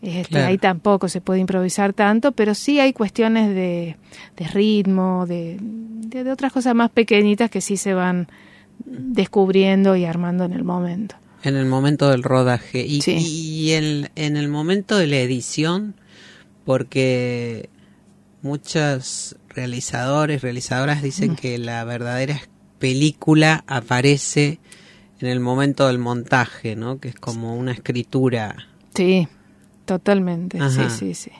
este, 0.01 0.29
Claro. 0.29 0.47
ahí 0.47 0.57
tampoco 0.59 1.07
se 1.09 1.19
puede 1.21 1.39
improvisar 1.39 1.91
tanto 1.93 2.31
pero 2.31 2.53
sí 2.53 2.79
hay 2.79 2.93
cuestiones 2.93 3.49
de, 3.55 3.97
de 4.37 4.47
ritmo 4.47 5.25
de, 5.27 5.57
de, 5.59 6.23
de 6.23 6.31
otras 6.31 6.53
cosas 6.53 6.73
más 6.75 6.89
pequeñitas 6.91 7.49
que 7.49 7.61
sí 7.61 7.75
se 7.77 7.93
van 7.93 8.27
descubriendo 8.85 9.95
y 9.95 10.05
armando 10.05 10.43
en 10.45 10.53
el 10.53 10.63
momento 10.63 11.15
En 11.45 11.55
el 11.55 11.65
momento 11.67 12.09
del 12.09 12.23
rodaje. 12.23 12.85
Y, 12.85 13.01
Sí. 13.01 13.13
y 13.17 13.71
en, 13.73 14.09
en 14.15 14.35
el 14.35 14.49
momento 14.49 14.97
de 14.97 15.07
la 15.07 15.17
edición, 15.19 15.95
porque 16.65 17.69
muchos 18.41 19.35
realizadores, 19.49 20.41
realizadoras 20.41 21.01
dicen 21.01 21.31
Mm. 21.31 21.35
que 21.35 21.57
la 21.57 21.83
verdadera 21.83 22.41
película 22.79 23.63
aparece 23.67 24.59
en 25.21 25.27
el 25.29 25.39
momento 25.39 25.87
del 25.87 25.97
montaje, 25.97 26.75
¿no? 26.75 26.99
Que 26.99 27.09
es 27.09 27.15
como 27.15 27.55
una 27.55 27.71
escritura. 27.71 28.55
sí 28.93 29.27
totalmente 29.85 30.57
Ajá. 30.59 30.89
sí 30.89 31.13
sí 31.13 31.13
sí 31.13 31.31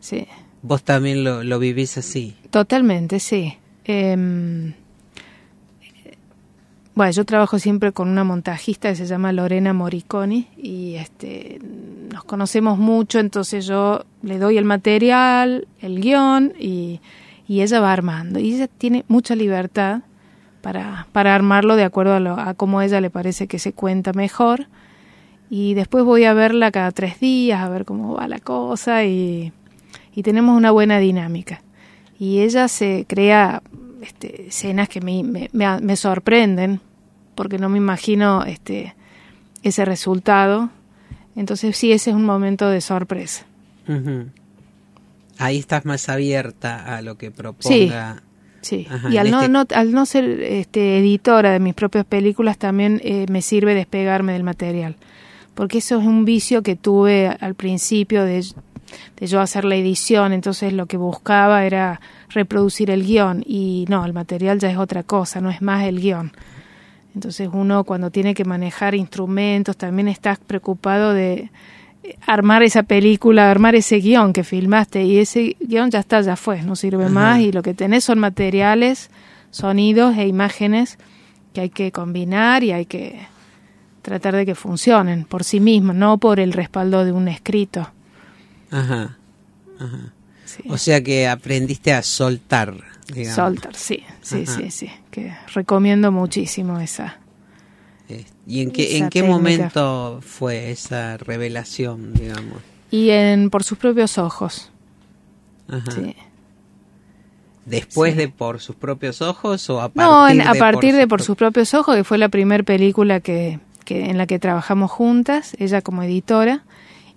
sí 0.00 0.26
Vos 0.62 0.82
también 0.84 1.24
lo, 1.24 1.42
lo 1.42 1.58
vivís 1.58 1.96
así. 1.96 2.36
Totalmente, 2.50 3.18
sí. 3.18 3.54
Em, 3.84 4.74
bueno, 6.94 7.12
yo 7.12 7.24
trabajo 7.24 7.58
siempre 7.58 7.92
con 7.92 8.08
una 8.08 8.24
montajista 8.24 8.90
que 8.90 8.96
se 8.96 9.06
llama 9.06 9.32
Lorena 9.32 9.72
Moriconi 9.72 10.48
y 10.56 10.96
este 10.96 11.60
nos 12.12 12.24
conocemos 12.24 12.78
mucho, 12.78 13.20
entonces 13.20 13.66
yo 13.66 14.04
le 14.22 14.38
doy 14.38 14.58
el 14.58 14.64
material, 14.64 15.68
el 15.80 16.00
guion 16.00 16.52
y, 16.58 17.00
y 17.46 17.62
ella 17.62 17.80
va 17.80 17.92
armando. 17.92 18.38
Y 18.38 18.54
ella 18.54 18.66
tiene 18.66 19.04
mucha 19.08 19.34
libertad 19.34 20.02
para, 20.60 21.06
para 21.12 21.34
armarlo 21.34 21.76
de 21.76 21.84
acuerdo 21.84 22.14
a, 22.14 22.20
lo, 22.20 22.38
a 22.38 22.54
cómo 22.54 22.82
ella 22.82 23.00
le 23.00 23.10
parece 23.10 23.46
que 23.46 23.58
se 23.58 23.72
cuenta 23.72 24.12
mejor. 24.12 24.66
Y 25.48 25.74
después 25.74 26.04
voy 26.04 26.24
a 26.24 26.34
verla 26.34 26.70
cada 26.70 26.92
tres 26.92 27.18
días, 27.20 27.60
a 27.60 27.68
ver 27.68 27.84
cómo 27.84 28.14
va 28.14 28.28
la 28.28 28.38
cosa 28.38 29.04
y, 29.04 29.52
y 30.14 30.22
tenemos 30.22 30.56
una 30.56 30.70
buena 30.70 30.98
dinámica. 30.98 31.62
Y 32.18 32.40
ella 32.40 32.68
se 32.68 33.04
crea 33.08 33.62
este, 34.02 34.48
escenas 34.48 34.88
que 34.88 35.00
me, 35.00 35.48
me, 35.52 35.96
sorprenden, 35.96 36.80
porque 37.34 37.58
no 37.58 37.68
me 37.68 37.78
imagino 37.78 38.44
este, 38.44 38.94
ese 39.62 39.84
resultado. 39.84 40.70
Entonces 41.36 41.76
sí, 41.76 41.92
ese 41.92 42.10
es 42.10 42.16
un 42.16 42.24
momento 42.24 42.68
de 42.68 42.80
sorpresa. 42.80 43.46
Ahí 45.38 45.58
estás 45.58 45.84
más 45.84 46.08
abierta 46.08 46.96
a 46.96 47.02
lo 47.02 47.16
que 47.16 47.30
proponga. 47.30 48.22
Sí, 48.62 48.86
Ajá, 48.90 49.08
y 49.10 49.16
al 49.16 49.30
no, 49.30 49.38
este- 49.40 49.52
no- 49.52 49.64
al 49.74 49.92
no 49.92 50.04
ser 50.04 50.24
este, 50.42 50.98
editora 50.98 51.50
de 51.50 51.60
mis 51.60 51.72
propias 51.74 52.04
películas 52.04 52.58
también 52.58 53.00
eh, 53.02 53.24
me 53.30 53.40
sirve 53.40 53.74
despegarme 53.74 54.34
del 54.34 54.42
material, 54.44 54.96
porque 55.54 55.78
eso 55.78 55.98
es 55.98 56.06
un 56.06 56.26
vicio 56.26 56.62
que 56.62 56.76
tuve 56.76 57.28
al 57.40 57.54
principio 57.54 58.22
de, 58.24 58.44
de 59.16 59.26
yo 59.26 59.40
hacer 59.40 59.64
la 59.64 59.76
edición, 59.76 60.34
entonces 60.34 60.74
lo 60.74 60.84
que 60.84 60.98
buscaba 60.98 61.64
era 61.64 62.02
reproducir 62.30 62.90
el 62.90 63.04
guion 63.04 63.42
y 63.46 63.84
no, 63.88 64.04
el 64.04 64.12
material 64.12 64.58
ya 64.58 64.70
es 64.70 64.78
otra 64.78 65.02
cosa, 65.02 65.40
no 65.40 65.50
es 65.50 65.62
más 65.62 65.84
el 65.84 66.00
guion. 66.00 66.32
Entonces 67.14 67.48
uno 67.52 67.84
cuando 67.84 68.10
tiene 68.10 68.34
que 68.34 68.44
manejar 68.44 68.94
instrumentos 68.94 69.76
también 69.76 70.08
estás 70.08 70.38
preocupado 70.38 71.12
de 71.12 71.50
eh, 72.02 72.16
armar 72.26 72.62
esa 72.62 72.84
película, 72.84 73.50
armar 73.50 73.74
ese 73.74 73.96
guion 73.96 74.32
que 74.32 74.44
filmaste 74.44 75.02
y 75.02 75.18
ese 75.18 75.56
guion 75.60 75.90
ya 75.90 76.00
está, 76.00 76.20
ya 76.20 76.36
fue, 76.36 76.62
no 76.62 76.76
sirve 76.76 77.04
Ajá. 77.04 77.12
más 77.12 77.40
y 77.40 77.52
lo 77.52 77.62
que 77.62 77.74
tenés 77.74 78.04
son 78.04 78.20
materiales, 78.20 79.10
sonidos 79.50 80.16
e 80.16 80.26
imágenes 80.26 80.98
que 81.52 81.62
hay 81.62 81.70
que 81.70 81.90
combinar 81.90 82.62
y 82.62 82.72
hay 82.72 82.86
que 82.86 83.26
tratar 84.02 84.36
de 84.36 84.46
que 84.46 84.54
funcionen 84.54 85.24
por 85.24 85.42
sí 85.42 85.58
mismos, 85.60 85.96
no 85.96 86.18
por 86.18 86.38
el 86.38 86.52
respaldo 86.52 87.04
de 87.04 87.12
un 87.12 87.28
escrito. 87.28 87.90
Ajá. 88.70 89.16
Ajá. 89.78 90.12
Sí. 90.56 90.62
O 90.68 90.78
sea 90.78 91.02
que 91.02 91.28
aprendiste 91.28 91.92
a 91.92 92.02
soltar, 92.02 92.74
digamos. 93.12 93.36
Soltar, 93.36 93.74
sí, 93.76 94.02
sí, 94.22 94.44
Ajá. 94.46 94.56
sí, 94.56 94.70
sí, 94.70 94.90
que 95.10 95.32
recomiendo 95.54 96.10
muchísimo 96.10 96.80
esa. 96.80 97.18
¿Y 98.46 98.62
en 98.62 98.72
qué, 98.72 98.96
en 98.96 99.08
qué 99.10 99.20
técnica. 99.20 99.32
momento 99.38 100.20
fue 100.22 100.72
esa 100.72 101.16
revelación, 101.18 102.12
digamos? 102.14 102.58
Y 102.90 103.10
en 103.10 103.50
por 103.50 103.62
sus 103.62 103.78
propios 103.78 104.18
ojos. 104.18 104.72
Ajá. 105.68 105.92
Sí. 105.92 106.16
¿Después 107.66 108.12
Sí. 108.14 108.18
de 108.18 108.28
por 108.28 108.60
sus 108.60 108.74
propios 108.74 109.22
ojos 109.22 109.68
o 109.70 109.80
a 109.80 109.88
partir 109.90 110.02
No, 110.02 110.28
en- 110.28 110.38
de 110.38 110.44
a 110.44 110.54
partir 110.54 110.96
de 110.96 111.06
por 111.06 111.20
sus 111.20 111.26
sus 111.26 111.36
propios 111.36 111.72
ojos, 111.74 111.94
que 111.94 112.02
fue 112.04 112.18
la 112.18 112.28
primera 112.28 112.64
película 112.64 113.20
que, 113.20 113.60
que 113.84 114.10
en 114.10 114.18
la 114.18 114.26
que 114.26 114.38
trabajamos 114.40 114.90
juntas, 114.90 115.54
ella 115.60 115.80
como 115.82 116.02
editora. 116.02 116.64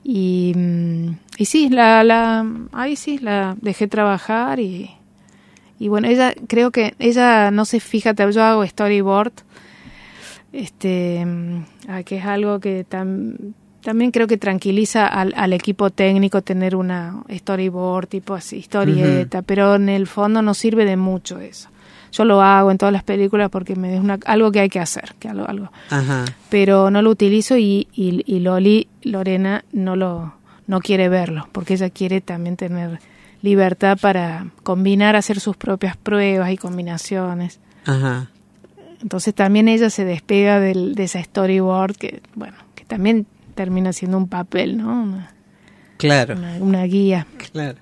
Y, 0.03 0.53
mm, 0.55 1.07
y 1.37 1.45
sí, 1.45 1.69
la, 1.69 2.03
la, 2.03 2.45
ahí 2.73 2.95
sí, 2.95 3.17
la 3.19 3.55
dejé 3.61 3.87
trabajar 3.87 4.59
y, 4.59 4.89
y 5.79 5.87
bueno, 5.87 6.07
ella, 6.07 6.33
creo 6.47 6.71
que 6.71 6.93
ella 6.99 7.51
no 7.51 7.65
se 7.65 7.79
fija, 7.79 8.13
yo 8.13 8.43
hago 8.43 8.65
storyboard, 8.65 9.31
este, 10.51 11.25
mm, 11.25 11.63
que 12.05 12.17
es 12.17 12.25
algo 12.25 12.59
que 12.59 12.85
tam- 12.85 13.53
también 13.81 14.11
creo 14.11 14.27
que 14.27 14.37
tranquiliza 14.37 15.07
al, 15.07 15.33
al 15.35 15.51
equipo 15.53 15.89
técnico 15.89 16.41
tener 16.41 16.75
una 16.75 17.23
storyboard 17.29 18.07
tipo 18.07 18.33
así, 18.33 18.57
historieta, 18.57 19.41
pero 19.41 19.75
en 19.75 19.89
el 19.89 20.07
fondo 20.07 20.41
no 20.41 20.53
sirve 20.53 20.85
de 20.85 20.95
mucho 20.97 21.39
eso. 21.39 21.69
Yo 22.13 22.23
lo 22.25 22.41
hago 22.41 22.71
en 22.71 22.77
todas 22.77 22.93
las 22.93 23.03
películas 23.03 23.49
porque 23.49 23.75
me 23.75 23.93
es 23.95 23.99
una, 23.99 24.17
algo 24.25 24.51
que 24.51 24.61
hay 24.61 24.69
que 24.69 24.79
hacer, 24.79 25.15
que 25.19 25.27
algo, 25.27 25.47
algo 25.49 25.69
Ajá. 25.89 26.23
pero 26.49 26.89
no 26.91 27.01
lo 27.01 27.09
utilizo 27.09 27.57
y, 27.57 27.87
y, 27.93 28.23
y 28.25 28.39
Loli, 28.39 28.87
Lorena, 29.01 29.65
no 29.73 29.95
lo 29.97 30.33
no 30.65 30.79
quiere 30.79 31.09
verlo, 31.09 31.49
porque 31.51 31.73
ella 31.73 31.89
quiere 31.89 32.21
también 32.21 32.55
tener 32.55 32.99
libertad 33.41 33.97
para 33.99 34.45
combinar, 34.63 35.17
hacer 35.17 35.41
sus 35.41 35.57
propias 35.57 35.97
pruebas 35.97 36.51
y 36.51 36.57
combinaciones. 36.57 37.59
Ajá. 37.85 38.29
Entonces 39.01 39.33
también 39.35 39.67
ella 39.67 39.89
se 39.89 40.05
despega 40.05 40.61
del, 40.61 40.95
de 40.95 41.03
esa 41.03 41.21
storyboard 41.21 41.97
que, 41.97 42.21
bueno, 42.35 42.55
que 42.75 42.85
también 42.85 43.25
termina 43.55 43.91
siendo 43.91 44.17
un 44.17 44.29
papel, 44.29 44.77
¿no? 44.77 45.03
Una, 45.03 45.31
Claro. 45.97 46.35
una, 46.35 46.53
una 46.59 46.83
guía. 46.85 47.27
Claro, 47.51 47.77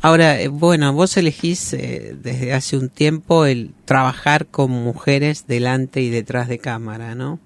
Ahora, 0.00 0.40
eh, 0.40 0.48
bueno, 0.48 0.92
vos 0.92 1.16
elegís 1.16 1.72
eh, 1.72 2.16
desde 2.20 2.52
hace 2.52 2.76
un 2.76 2.88
tiempo 2.88 3.46
el 3.46 3.72
trabajar 3.84 4.46
con 4.46 4.70
mujeres 4.70 5.46
delante 5.46 6.00
y 6.00 6.10
detrás 6.10 6.48
de 6.48 6.58
cámara, 6.58 7.14
¿no? 7.14 7.38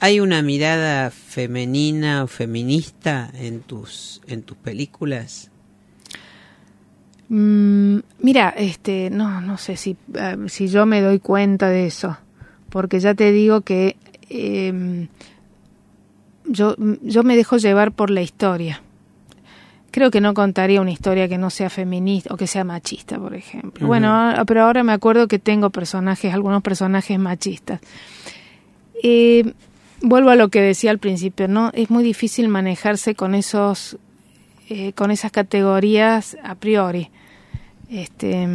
¿Hay 0.00 0.20
una 0.20 0.42
mirada 0.42 1.10
femenina 1.10 2.24
o 2.24 2.26
feminista 2.26 3.30
en 3.34 3.60
tus 3.60 4.20
en 4.26 4.42
tus 4.42 4.56
películas? 4.56 5.52
Mm, 7.28 8.00
mira, 8.18 8.50
este, 8.50 9.08
no, 9.08 9.40
no 9.40 9.56
sé 9.56 9.76
si, 9.76 9.96
eh, 10.14 10.36
si 10.48 10.68
yo 10.68 10.84
me 10.84 11.00
doy 11.00 11.18
cuenta 11.18 11.70
de 11.70 11.86
eso, 11.86 12.18
porque 12.68 13.00
ya 13.00 13.14
te 13.14 13.32
digo 13.32 13.62
que 13.62 13.96
em, 14.28 15.08
yo, 16.44 16.76
yo 17.00 17.22
me 17.22 17.34
dejo 17.34 17.56
llevar 17.56 17.92
por 17.92 18.10
la 18.10 18.20
historia. 18.20 18.81
Creo 19.92 20.10
que 20.10 20.22
no 20.22 20.32
contaría 20.32 20.80
una 20.80 20.90
historia 20.90 21.28
que 21.28 21.36
no 21.36 21.50
sea 21.50 21.68
feminista 21.68 22.32
o 22.32 22.38
que 22.38 22.46
sea 22.46 22.64
machista, 22.64 23.18
por 23.18 23.34
ejemplo. 23.34 23.86
Bueno, 23.86 24.32
pero 24.46 24.62
ahora 24.62 24.82
me 24.82 24.92
acuerdo 24.92 25.28
que 25.28 25.38
tengo 25.38 25.68
personajes, 25.68 26.32
algunos 26.32 26.62
personajes 26.62 27.18
machistas. 27.18 27.78
Eh, 29.02 29.52
vuelvo 30.00 30.30
a 30.30 30.36
lo 30.36 30.48
que 30.48 30.62
decía 30.62 30.90
al 30.90 30.98
principio, 30.98 31.46
¿no? 31.46 31.70
Es 31.74 31.90
muy 31.90 32.02
difícil 32.02 32.48
manejarse 32.48 33.14
con 33.14 33.34
esos, 33.34 33.98
eh, 34.70 34.94
con 34.94 35.10
esas 35.10 35.30
categorías 35.30 36.38
a 36.42 36.54
priori. 36.54 37.10
Este, 37.90 38.48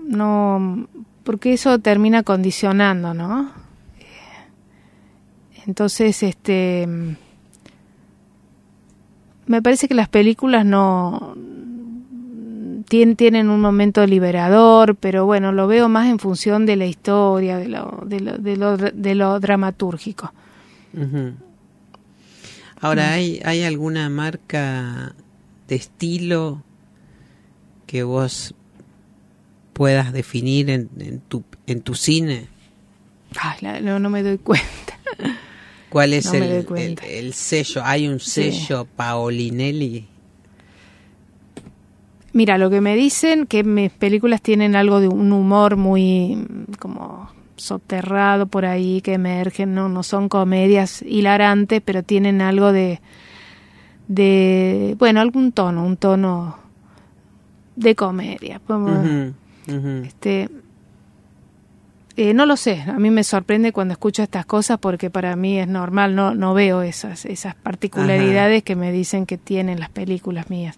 no, 0.00 0.88
porque 1.22 1.52
eso 1.52 1.78
termina 1.78 2.24
condicionando, 2.24 3.14
¿no? 3.14 3.52
Eh, 4.00 5.64
entonces, 5.64 6.24
este, 6.24 6.88
me 9.48 9.62
parece 9.62 9.88
que 9.88 9.94
las 9.94 10.08
películas 10.08 10.64
no 10.64 11.34
tienen, 12.88 13.16
tienen 13.16 13.50
un 13.50 13.60
momento 13.60 14.06
liberador, 14.06 14.94
pero 14.96 15.26
bueno, 15.26 15.52
lo 15.52 15.66
veo 15.66 15.88
más 15.88 16.08
en 16.08 16.18
función 16.18 16.64
de 16.66 16.76
la 16.76 16.86
historia, 16.86 17.56
de 17.58 17.68
lo, 17.68 18.02
de 18.06 18.20
lo, 18.20 18.38
de 18.38 18.56
lo, 18.56 18.76
de 18.76 19.14
lo 19.14 19.40
dramatúrgico. 19.40 20.32
Ahora. 22.80 23.12
¿hay, 23.12 23.40
¿hay 23.44 23.62
alguna 23.64 24.08
marca 24.08 25.14
de 25.66 25.74
estilo 25.76 26.62
que 27.86 28.02
vos 28.04 28.54
puedas 29.72 30.12
definir 30.12 30.70
en, 30.70 30.88
en 30.98 31.20
tu, 31.20 31.42
en 31.66 31.80
tu 31.82 31.94
cine? 31.94 32.48
Ay, 33.38 33.58
la- 33.60 33.80
no, 33.80 33.98
no 33.98 34.10
me 34.10 34.22
doy 34.22 34.38
cuenta. 34.38 34.66
¿Cuál 35.90 36.12
es 36.12 36.26
No 36.26 36.34
el, 36.34 37.32
sello? 37.34 37.82
¿Hay 37.84 38.06
un 38.08 38.20
Sí. 38.20 38.50
sello 38.52 38.86
Paolinelli? 38.96 40.06
Mira, 42.32 42.58
lo 42.58 42.68
que 42.70 42.80
me 42.80 42.94
dicen 42.94 43.46
que 43.46 43.64
mis 43.64 43.90
películas 43.90 44.42
tienen 44.42 44.76
algo 44.76 45.00
de 45.00 45.08
un 45.08 45.32
humor 45.32 45.76
muy 45.76 46.46
como 46.78 47.30
soterrado 47.56 48.46
por 48.46 48.64
ahí 48.66 49.00
que 49.00 49.14
emergen, 49.14 49.74
no, 49.74 49.88
no 49.88 50.02
son 50.02 50.28
comedias 50.28 51.02
hilarantes, 51.02 51.80
pero 51.84 52.02
tienen 52.02 52.40
algo 52.40 52.72
de 52.72 53.00
de 54.06 54.94
bueno, 54.98 55.20
algún 55.20 55.52
tono, 55.52 55.84
un 55.84 55.96
tono 55.96 56.56
de 57.76 57.94
comedia. 57.94 58.58
Podemos- 58.60 59.34
Ujú, 59.66 59.76
ujú. 59.76 60.04
Este 60.04 60.48
eh, 62.20 62.34
no 62.34 62.46
lo 62.46 62.56
sé, 62.56 62.82
a 62.82 62.98
mí 62.98 63.12
me 63.12 63.22
sorprende 63.22 63.70
cuando 63.70 63.92
escucho 63.92 64.24
estas 64.24 64.44
cosas 64.44 64.78
porque 64.80 65.08
para 65.08 65.36
mí 65.36 65.56
es 65.60 65.68
normal, 65.68 66.16
no, 66.16 66.34
no 66.34 66.52
veo 66.52 66.82
esas, 66.82 67.24
esas 67.24 67.54
particularidades 67.54 68.64
que 68.64 68.74
me 68.74 68.90
dicen 68.90 69.24
que 69.24 69.38
tienen 69.38 69.78
las 69.78 69.88
películas 69.88 70.50
mías. 70.50 70.76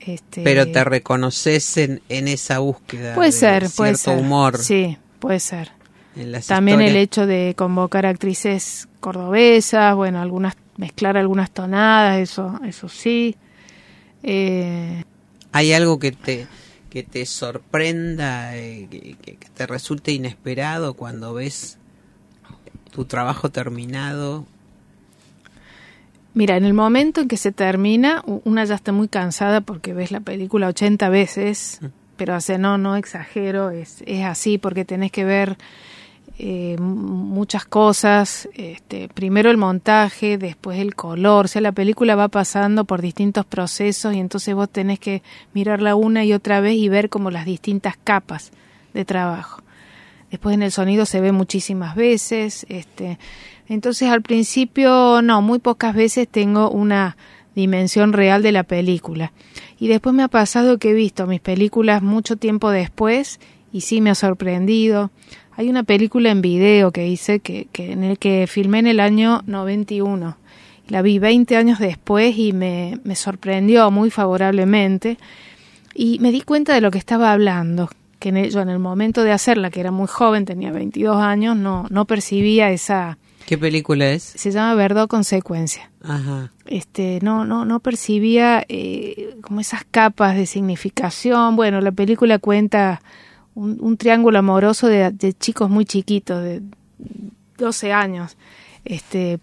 Este, 0.00 0.42
Pero 0.42 0.70
te 0.70 0.84
reconoces 0.84 1.78
en, 1.78 2.02
en 2.10 2.28
esa 2.28 2.58
búsqueda 2.58 3.14
puede 3.14 3.30
de 3.30 3.32
ser, 3.32 3.66
puede 3.74 3.94
ser. 3.94 4.18
humor 4.18 4.58
Sí, 4.58 4.98
puede 5.20 5.40
ser. 5.40 5.70
También 6.46 6.82
el 6.82 6.96
hecho 6.96 7.26
de 7.26 7.54
convocar 7.56 8.04
actrices 8.04 8.88
cordobesas, 9.00 9.96
bueno, 9.96 10.20
algunas 10.20 10.54
mezclar 10.76 11.16
algunas 11.16 11.50
tonadas, 11.50 12.18
eso, 12.18 12.60
eso 12.68 12.90
sí. 12.90 13.36
Eh, 14.22 15.02
¿Hay 15.52 15.72
algo 15.72 15.98
que 15.98 16.12
te, 16.12 16.46
que 16.94 17.02
te 17.02 17.26
sorprenda, 17.26 18.56
eh, 18.56 18.86
que, 18.88 19.16
que- 19.20 19.36
te 19.52 19.66
resulte 19.66 20.12
inesperado 20.12 20.94
cuando 20.94 21.34
ves 21.34 21.76
tu 22.92 23.04
trabajo 23.04 23.50
terminado? 23.50 24.46
Mira, 26.34 26.56
en 26.56 26.64
el 26.64 26.72
momento 26.72 27.20
en 27.22 27.26
que 27.28 27.36
se 27.36 27.50
termina, 27.50 28.22
una 28.44 28.64
ya 28.64 28.76
está 28.76 28.92
muy 28.92 29.08
cansada 29.08 29.60
porque 29.60 29.92
ves 29.92 30.12
la 30.12 30.20
película 30.20 30.68
80 30.68 31.08
veces, 31.08 31.80
pero 32.16 32.34
hace 32.34 32.58
no, 32.58 32.78
no 32.78 32.94
exagero, 32.94 33.70
es, 33.70 34.02
es 34.06 34.24
así 34.24 34.56
porque 34.58 34.84
tenés 34.84 35.10
que 35.10 35.24
ver 35.24 35.56
eh, 36.36 36.76
muchas 36.80 37.64
cosas, 37.64 38.48
este, 38.54 39.08
primero 39.08 39.50
el 39.50 39.56
montaje, 39.56 40.36
después 40.36 40.80
el 40.80 40.96
color, 40.96 41.44
o 41.44 41.48
sea, 41.48 41.60
la 41.62 41.70
película 41.70 42.16
va 42.16 42.28
pasando 42.28 42.84
por 42.84 43.00
distintos 43.00 43.46
procesos 43.46 44.14
y 44.14 44.18
entonces 44.18 44.54
vos 44.54 44.68
tenés 44.68 44.98
que 44.98 45.22
mirarla 45.52 45.94
una 45.94 46.24
y 46.24 46.32
otra 46.32 46.60
vez 46.60 46.74
y 46.74 46.88
ver 46.88 47.08
como 47.08 47.30
las 47.30 47.44
distintas 47.44 47.96
capas 48.02 48.50
de 48.94 49.04
trabajo. 49.04 49.62
Después 50.30 50.54
en 50.54 50.64
el 50.64 50.72
sonido 50.72 51.06
se 51.06 51.20
ve 51.20 51.30
muchísimas 51.30 51.94
veces, 51.94 52.66
este, 52.68 53.18
entonces 53.68 54.08
al 54.08 54.22
principio 54.22 55.22
no, 55.22 55.40
muy 55.40 55.60
pocas 55.60 55.94
veces 55.94 56.26
tengo 56.26 56.68
una 56.68 57.16
dimensión 57.54 58.12
real 58.12 58.42
de 58.42 58.50
la 58.50 58.64
película. 58.64 59.32
Y 59.78 59.86
después 59.86 60.14
me 60.14 60.24
ha 60.24 60.28
pasado 60.28 60.78
que 60.78 60.90
he 60.90 60.94
visto 60.94 61.28
mis 61.28 61.40
películas 61.40 62.02
mucho 62.02 62.36
tiempo 62.36 62.70
después 62.70 63.38
y 63.72 63.82
sí 63.82 64.00
me 64.00 64.10
ha 64.10 64.14
sorprendido. 64.14 65.10
Hay 65.56 65.68
una 65.70 65.82
película 65.84 66.30
en 66.30 66.42
video 66.42 66.90
que 66.90 67.06
hice 67.06 67.40
que, 67.40 67.68
que 67.72 67.92
en 67.92 68.02
el 68.04 68.18
que 68.18 68.46
filmé 68.48 68.80
en 68.80 68.86
el 68.88 69.00
año 69.00 69.42
91. 69.46 70.36
La 70.88 71.00
vi 71.02 71.18
20 71.18 71.56
años 71.56 71.78
después 71.78 72.36
y 72.36 72.52
me, 72.52 72.98
me 73.04 73.14
sorprendió 73.16 73.90
muy 73.90 74.10
favorablemente 74.10 75.16
y 75.94 76.18
me 76.18 76.32
di 76.32 76.40
cuenta 76.42 76.74
de 76.74 76.80
lo 76.80 76.90
que 76.90 76.98
estaba 76.98 77.32
hablando, 77.32 77.88
que 78.18 78.30
en 78.30 78.36
el- 78.36 78.50
yo 78.50 78.60
en 78.60 78.68
el 78.68 78.78
momento 78.80 79.22
de 79.22 79.32
hacerla, 79.32 79.70
que 79.70 79.80
era 79.80 79.90
muy 79.92 80.08
joven, 80.08 80.44
tenía 80.44 80.72
22 80.72 81.16
años, 81.16 81.56
no, 81.56 81.86
no 81.88 82.04
percibía 82.04 82.70
esa... 82.70 83.16
¿Qué 83.46 83.56
película 83.58 84.10
es? 84.10 84.22
Se 84.22 84.50
llama 84.50 84.74
Verdad 84.74 85.06
Consecuencia. 85.06 85.90
Ajá. 86.02 86.50
Este, 86.66 87.18
no, 87.22 87.44
no, 87.44 87.64
no 87.66 87.78
percibía 87.80 88.64
eh, 88.68 89.36
como 89.42 89.60
esas 89.60 89.84
capas 89.90 90.34
de 90.34 90.46
significación. 90.46 91.54
Bueno, 91.54 91.80
la 91.82 91.92
película 91.92 92.38
cuenta 92.38 93.02
un, 93.54 93.78
un 93.80 93.96
triángulo 93.96 94.38
amoroso 94.38 94.86
de, 94.88 95.10
de 95.10 95.32
chicos 95.32 95.70
muy 95.70 95.84
chiquitos, 95.84 96.42
de 96.42 96.62
12 97.58 97.92
años, 97.92 98.36
este, 98.84 99.38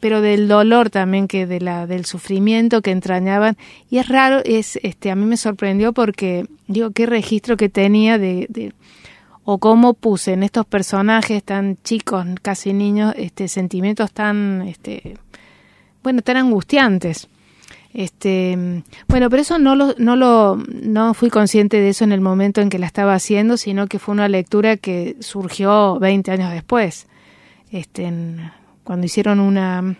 pero 0.00 0.20
del 0.20 0.48
dolor 0.48 0.90
también 0.90 1.28
que 1.28 1.46
de 1.46 1.60
la 1.60 1.86
del 1.86 2.04
sufrimiento 2.04 2.82
que 2.82 2.90
entrañaban. 2.90 3.56
Y 3.90 3.98
es 3.98 4.08
raro 4.08 4.40
es 4.44 4.78
este 4.82 5.10
a 5.10 5.16
mí 5.16 5.24
me 5.24 5.36
sorprendió 5.36 5.92
porque 5.92 6.46
digo 6.66 6.90
qué 6.90 7.06
registro 7.06 7.56
que 7.56 7.68
tenía 7.68 8.18
de, 8.18 8.46
de 8.48 8.72
o 9.44 9.58
cómo 9.58 9.94
puse 9.94 10.32
en 10.32 10.42
estos 10.42 10.66
personajes 10.66 11.42
tan 11.44 11.78
chicos 11.84 12.26
casi 12.42 12.72
niños 12.72 13.14
este 13.16 13.46
sentimientos 13.48 14.12
tan 14.12 14.62
este 14.62 15.18
bueno 16.02 16.22
tan 16.22 16.36
angustiantes 16.36 17.28
este 17.96 18.82
bueno 19.08 19.30
pero 19.30 19.40
eso 19.40 19.58
no 19.58 19.74
lo 19.74 19.94
no 19.96 20.16
lo 20.16 20.56
no 20.82 21.14
fui 21.14 21.30
consciente 21.30 21.80
de 21.80 21.88
eso 21.88 22.04
en 22.04 22.12
el 22.12 22.20
momento 22.20 22.60
en 22.60 22.68
que 22.68 22.78
la 22.78 22.84
estaba 22.86 23.14
haciendo 23.14 23.56
sino 23.56 23.86
que 23.86 23.98
fue 23.98 24.12
una 24.12 24.28
lectura 24.28 24.76
que 24.76 25.16
surgió 25.20 25.98
20 25.98 26.30
años 26.30 26.52
después 26.52 27.06
este 27.70 28.04
en- 28.04 28.52
cuando 28.84 29.06
hicieron 29.06 29.40
una 29.40 29.96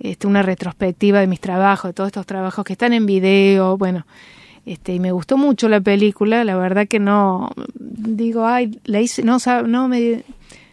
este, 0.00 0.26
una 0.26 0.42
retrospectiva 0.42 1.20
de 1.20 1.26
mis 1.26 1.40
trabajos 1.40 1.90
de 1.90 1.92
todos 1.92 2.08
estos 2.08 2.24
trabajos 2.26 2.64
que 2.64 2.72
están 2.72 2.94
en 2.94 3.04
video 3.04 3.76
bueno 3.76 4.06
este 4.64 4.94
y 4.94 4.98
me 5.00 5.12
gustó 5.12 5.36
mucho 5.36 5.68
la 5.68 5.80
película 5.82 6.42
la 6.42 6.56
verdad 6.56 6.88
que 6.88 6.98
no 7.00 7.50
digo 7.74 8.46
ay 8.46 8.80
la 8.84 9.00
hice 9.00 9.22
no 9.22 9.36
no 9.66 9.88
me 9.88 10.22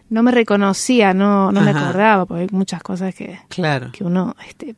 no 0.08 0.22
me 0.22 0.30
reconocía 0.30 1.12
no 1.12 1.52
no 1.52 1.60
me 1.60 1.70
acordaba 1.72 2.24
porque 2.24 2.42
hay 2.44 2.48
muchas 2.52 2.82
cosas 2.82 3.14
que 3.14 3.38
Claro. 3.48 3.90
que 3.92 4.02
uno 4.02 4.34
este 4.48 4.74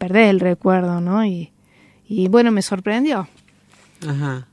perdés 0.00 0.30
el 0.30 0.40
recuerdo 0.40 1.00
no 1.00 1.24
y 1.24 1.52
y 2.08 2.26
bueno 2.28 2.50
me 2.50 2.62
sorprendió 2.62 3.28
Ajá. 4.08 4.46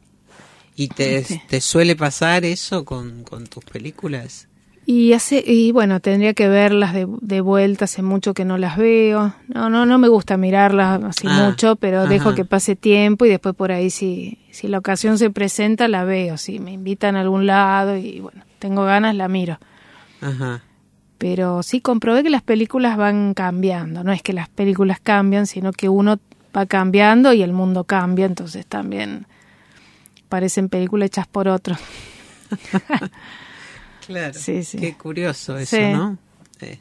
¿Y 0.76 0.90
te, 0.90 1.24
Sí. 1.24 1.42
te 1.48 1.60
suele 1.62 1.96
pasar 1.96 2.46
eso 2.46 2.86
con, 2.86 3.24
con 3.24 3.48
tus 3.48 3.64
películas? 3.66 4.48
Y 4.86 5.14
hace, 5.14 5.44
y 5.46 5.72
bueno, 5.72 6.00
tendría 6.02 6.34
que 6.34 6.48
verlas 6.48 6.94
de, 6.94 7.08
de 7.22 7.42
vuelta, 7.42 7.86
hace 7.86 8.02
mucho 8.02 8.34
que 8.34 8.46
no 8.46 8.58
las 8.58 8.78
veo. 8.78 9.34
No, 9.48 9.70
no, 9.70 9.86
no 9.86 9.98
me 9.98 10.08
gusta 10.08 10.38
mirarlas 10.38 11.04
así 11.04 11.28
Ah, 11.30 11.46
mucho, 11.48 11.76
pero 11.78 12.08
dejo 12.08 12.36
que 12.36 12.46
pase 12.46 12.76
tiempo 12.76 13.26
y 13.26 13.30
después 13.30 13.56
por 13.56 13.72
ahí 13.72 13.90
si, 13.90 14.38
si 14.52 14.68
la 14.68 14.78
ocasión 14.78 15.18
se 15.18 15.30
presenta 15.30 15.88
la 15.88 16.04
veo, 16.04 16.38
si 16.38 16.60
me 16.60 16.72
invitan 16.74 17.16
a 17.16 17.22
algún 17.22 17.48
lado 17.48 17.98
y 17.98 18.20
bueno, 18.20 18.44
tengo 18.60 18.84
ganas 18.86 19.16
la 19.16 19.28
miro. 19.28 19.58
Ajá. 20.22 20.62
Pero 21.18 21.64
sí 21.64 21.82
comprobé 21.82 22.24
que 22.24 22.30
las 22.30 22.44
películas 22.44 22.96
van 22.98 23.34
cambiando, 23.34 24.04
no 24.04 24.12
es 24.12 24.22
que 24.22 24.34
las 24.34 24.50
películas 24.50 25.00
cambian, 25.02 25.48
sino 25.48 25.72
que 25.72 25.90
uno 25.90 26.20
va 26.56 26.66
cambiando 26.66 27.34
y 27.34 27.42
el 27.42 27.54
mundo 27.54 27.84
cambia, 27.86 28.26
entonces 28.26 28.66
también 28.66 29.26
parecen 30.30 30.70
películas 30.70 31.08
hechas 31.08 31.28
por 31.28 31.48
otros. 31.48 31.80
Claro. 34.06 34.34
Sí, 34.36 34.64
sí. 34.64 34.78
Qué 34.78 34.96
curioso 34.96 35.58
eso, 35.58 35.76
Sí. 35.76 35.82
¿no? 35.92 36.18
Eh, 36.62 36.80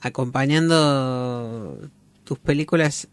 acompañando 0.00 1.90
tus 2.22 2.38
películas, 2.38 3.08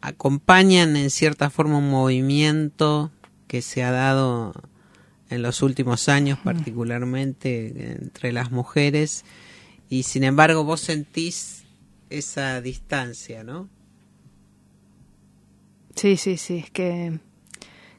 acompañan 0.00 0.96
en 0.96 1.10
cierta 1.10 1.50
forma 1.50 1.78
un 1.78 1.90
movimiento 1.90 3.10
que 3.48 3.60
se 3.60 3.82
ha 3.82 3.90
dado 3.90 4.54
en 5.30 5.42
los 5.42 5.62
últimos 5.62 6.08
años, 6.08 6.38
particularmente 6.42 7.92
entre 7.92 8.32
las 8.32 8.50
mujeres, 8.50 9.24
y 9.88 10.04
sin 10.04 10.24
embargo 10.24 10.64
vos 10.64 10.80
sentís 10.80 11.64
esa 12.10 12.60
distancia, 12.60 13.42
¿no? 13.42 13.68
Sí, 15.94 16.16
sí, 16.16 16.36
sí, 16.36 16.58
es 16.58 16.70
que 16.70 17.18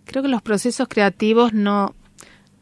creo 0.06 0.24
que 0.24 0.30
los 0.30 0.42
procesos 0.42 0.88
creativos 0.88 1.54
no, 1.54 1.96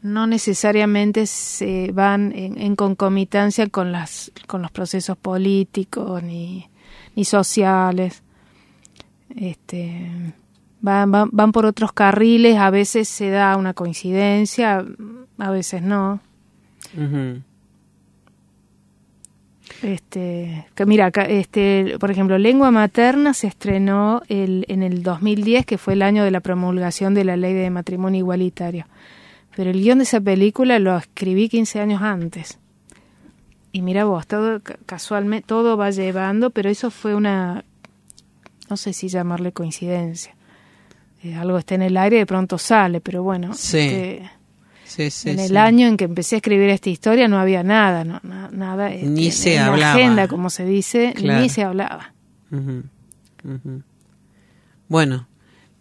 no 0.02 0.26
necesariamente 0.26 1.26
se 1.26 1.90
van 1.92 2.32
en, 2.34 2.76
concomitancia 2.76 3.68
con, 3.68 3.92
las, 3.92 4.32
con 4.46 4.62
los 4.62 4.70
procesos 4.70 5.16
políticos 5.16 6.22
ni, 6.22 6.68
ni 7.14 7.24
sociales. 7.24 8.22
Este, 9.34 10.32
van, 10.86 11.10
van, 11.10 11.28
van 11.32 11.52
por 11.52 11.66
otros 11.66 11.92
carriles, 11.92 12.56
a 12.56 12.70
veces 12.70 13.08
se 13.08 13.28
da 13.28 13.56
una 13.56 13.74
coincidencia, 13.74 14.86
a 15.36 15.50
veces 15.50 15.82
no. 15.82 16.20
Este, 19.82 20.66
que 20.76 20.86
mira, 20.86 21.08
este, 21.28 21.96
por 21.98 22.10
ejemplo, 22.10 22.38
Lengua 22.38 22.70
Materna 22.70 23.34
se 23.34 23.48
estrenó 23.48 24.22
el, 24.28 24.64
en 24.68 24.84
el 24.84 25.02
2010, 25.02 25.66
que 25.66 25.76
fue 25.76 25.94
el 25.94 26.02
año 26.02 26.22
de 26.22 26.30
la 26.30 26.40
promulgación 26.40 27.14
de 27.14 27.24
la 27.24 27.36
ley 27.36 27.52
de 27.52 27.68
matrimonio 27.68 28.20
igualitario. 28.20 28.86
Pero 29.56 29.70
el 29.70 29.82
guion 29.82 29.98
de 29.98 30.04
esa 30.04 30.20
película 30.20 30.78
lo 30.78 30.96
escribí 30.96 31.48
15 31.48 31.80
años 31.80 32.00
antes. 32.00 32.58
Y 33.72 33.82
mira 33.82 34.04
vos, 34.04 34.26
todo 34.26 34.62
casualmente, 34.86 35.46
todo 35.46 35.76
va 35.76 35.90
llevando, 35.90 36.50
pero 36.50 36.70
eso 36.70 36.90
fue 36.90 37.14
una, 37.14 37.64
no 38.70 38.76
sé 38.76 38.92
si 38.92 39.08
llamarle 39.08 39.52
coincidencia. 39.52 40.36
Eh, 41.26 41.34
algo 41.34 41.58
está 41.58 41.74
en 41.74 41.82
el 41.82 41.96
aire 41.96 42.16
y 42.16 42.18
de 42.20 42.26
pronto 42.26 42.56
sale, 42.56 43.00
pero 43.00 43.22
bueno. 43.22 43.52
Sí. 43.54 44.20
Este, 44.96 45.30
en 45.30 45.40
el 45.40 45.56
año 45.56 45.88
en 45.88 45.96
que 45.96 46.04
empecé 46.04 46.36
a 46.36 46.38
escribir 46.38 46.70
esta 46.70 46.88
historia 46.88 47.26
no 47.26 47.38
había 47.38 47.64
nada, 47.64 48.04
no, 48.04 48.20
nada. 48.22 48.92
Este, 48.92 49.08
ni 49.08 49.32
se 49.32 49.56
en 49.56 49.62
hablaba. 49.62 49.78
La 49.78 49.92
agenda, 49.94 50.28
como 50.28 50.50
se 50.50 50.64
dice, 50.64 51.14
ni 51.20 51.48
se 51.48 51.64
hablaba. 51.64 52.14
Bueno, 54.88 55.26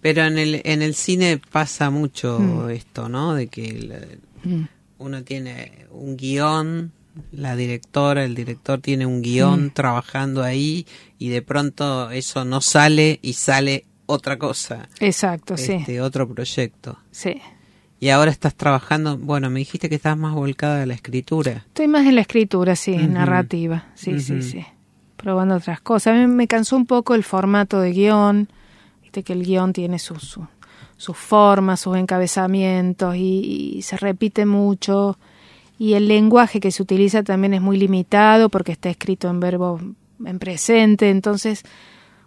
pero 0.02 0.24
en 0.24 0.40
el, 0.40 0.62
en 0.66 0.82
el 0.82 0.96
cine 0.96 1.40
pasa 1.52 1.92
mucho 1.92 2.40
mm. 2.40 2.70
esto, 2.72 3.08
¿no? 3.08 3.36
De 3.36 3.48
que 3.48 4.18
mm. 4.44 4.64
uno 4.98 5.24
tiene 5.24 5.86
un 5.92 6.18
guion, 6.18 6.92
la 7.32 7.56
directora, 7.56 8.26
el 8.26 8.34
director 8.34 8.82
tiene 8.82 9.06
un 9.06 9.22
guion 9.22 9.66
mm. 9.66 9.72
trabajando 9.72 10.42
ahí 10.42 10.88
y 11.20 11.30
de 11.30 11.44
pronto 11.44 12.10
eso 12.10 12.44
no 12.46 12.60
sale 12.62 13.20
y 13.22 13.34
sale 13.34 13.86
otra 14.06 14.38
cosa. 14.38 14.88
Exacto, 15.00 15.58
sí. 15.58 15.74
Este, 15.74 16.02
otro 16.02 16.28
proyecto. 16.28 16.98
Sí. 17.12 17.42
Y 18.00 18.10
ahora 18.10 18.30
estás 18.30 18.56
trabajando, 18.56 19.18
bueno, 19.18 19.50
me 19.50 19.60
dijiste 19.60 19.90
que 19.90 19.96
estás 19.96 20.18
más 20.18 20.34
volcada 20.34 20.84
a 20.84 20.86
la 20.86 20.94
escritura. 20.94 21.64
Estoy 21.68 21.88
más 21.88 22.06
en 22.06 22.16
la 22.16 22.22
escritura, 22.22 22.76
sí, 22.76 22.94
en 22.94 23.14
narrativa, 23.14 23.86
sí, 23.96 24.20
sí, 24.20 24.42
sí. 24.42 24.66
Probando 25.16 25.56
otras 25.56 25.80
cosas. 25.80 26.14
A 26.14 26.18
mí 26.18 26.28
me 26.28 26.48
cansó 26.48 26.76
un 26.76 26.86
poco 26.86 27.16
el 27.16 27.24
formato 27.24 27.80
de 27.80 27.94
guion, 27.94 28.50
viste 29.02 29.24
que 29.24 29.34
el 29.34 29.44
guion 29.44 29.72
tiene 29.72 29.98
sus 29.98 30.38
su, 30.98 31.14
formas, 31.14 31.80
sus 31.80 31.98
encabezamientos 31.98 33.16
y, 33.16 33.80
se 33.82 33.98
repite 33.98 34.46
mucho. 34.46 35.18
Y 35.80 35.94
el 35.94 36.08
lenguaje 36.08 36.60
que 36.60 36.72
se 36.72 36.84
utiliza 36.84 37.24
también 37.24 37.54
es 37.54 37.62
muy 37.62 37.78
limitado 37.78 38.50
porque 38.50 38.74
está 38.74 38.90
escrito 38.90 39.30
en 39.30 39.40
verbo 39.40 39.80
en 40.24 40.40
presente, 40.40 41.10
entonces 41.10 41.64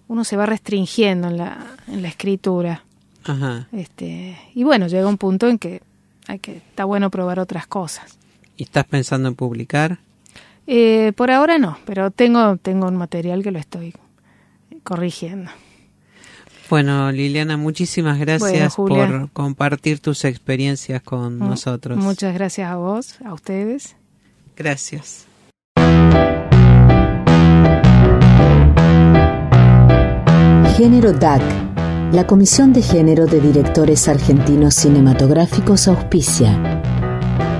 uno 0.08 0.24
se 0.24 0.36
va 0.36 0.46
restringiendo 0.46 1.28
en 1.28 1.36
la, 1.36 1.66
en 1.86 2.02
la 2.02 2.08
escritura. 2.08 2.84
Este, 3.72 4.38
y 4.54 4.64
bueno, 4.64 4.86
llega 4.86 5.06
un 5.06 5.18
punto 5.18 5.48
en 5.48 5.58
que, 5.58 5.82
hay 6.26 6.38
que 6.38 6.56
está 6.56 6.84
bueno 6.84 7.10
probar 7.10 7.38
otras 7.38 7.66
cosas. 7.66 8.18
¿Y 8.56 8.62
estás 8.62 8.86
pensando 8.86 9.28
en 9.28 9.34
publicar? 9.34 9.98
Eh, 10.66 11.12
por 11.14 11.30
ahora 11.30 11.58
no, 11.58 11.78
pero 11.84 12.10
tengo, 12.10 12.56
tengo 12.56 12.88
un 12.88 12.96
material 12.96 13.42
que 13.42 13.50
lo 13.50 13.58
estoy 13.58 13.94
corrigiendo. 14.82 15.50
Bueno, 16.70 17.10
Liliana, 17.12 17.56
muchísimas 17.56 18.18
gracias 18.18 18.76
por 18.76 19.30
compartir 19.30 20.00
tus 20.00 20.24
experiencias 20.24 21.02
con 21.02 21.36
mm, 21.38 21.48
nosotros. 21.48 21.98
Muchas 21.98 22.34
gracias 22.34 22.70
a 22.70 22.76
vos, 22.76 23.16
a 23.24 23.32
ustedes. 23.32 23.96
Gracias. 24.56 25.27
Género 30.78 31.12
DAC 31.12 31.42
la 32.12 32.24
Comisión 32.28 32.72
de 32.72 32.82
Género 32.82 33.26
de 33.26 33.40
Directores 33.40 34.06
Argentinos 34.06 34.76
Cinematográficos 34.76 35.88
auspicia. 35.88 36.56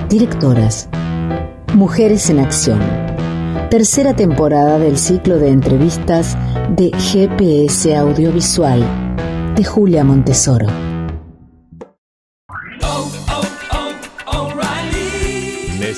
Directoras. 0.07 0.87
Mujeres 1.73 2.29
en 2.29 2.39
Acción. 2.39 2.79
Tercera 3.69 4.15
temporada 4.15 4.79
del 4.79 4.97
ciclo 4.97 5.37
de 5.37 5.49
entrevistas 5.49 6.37
de 6.77 6.91
GPS 6.91 7.93
Audiovisual 7.97 8.85
de 9.53 9.65
Julia 9.65 10.05
Montesoro. 10.05 10.88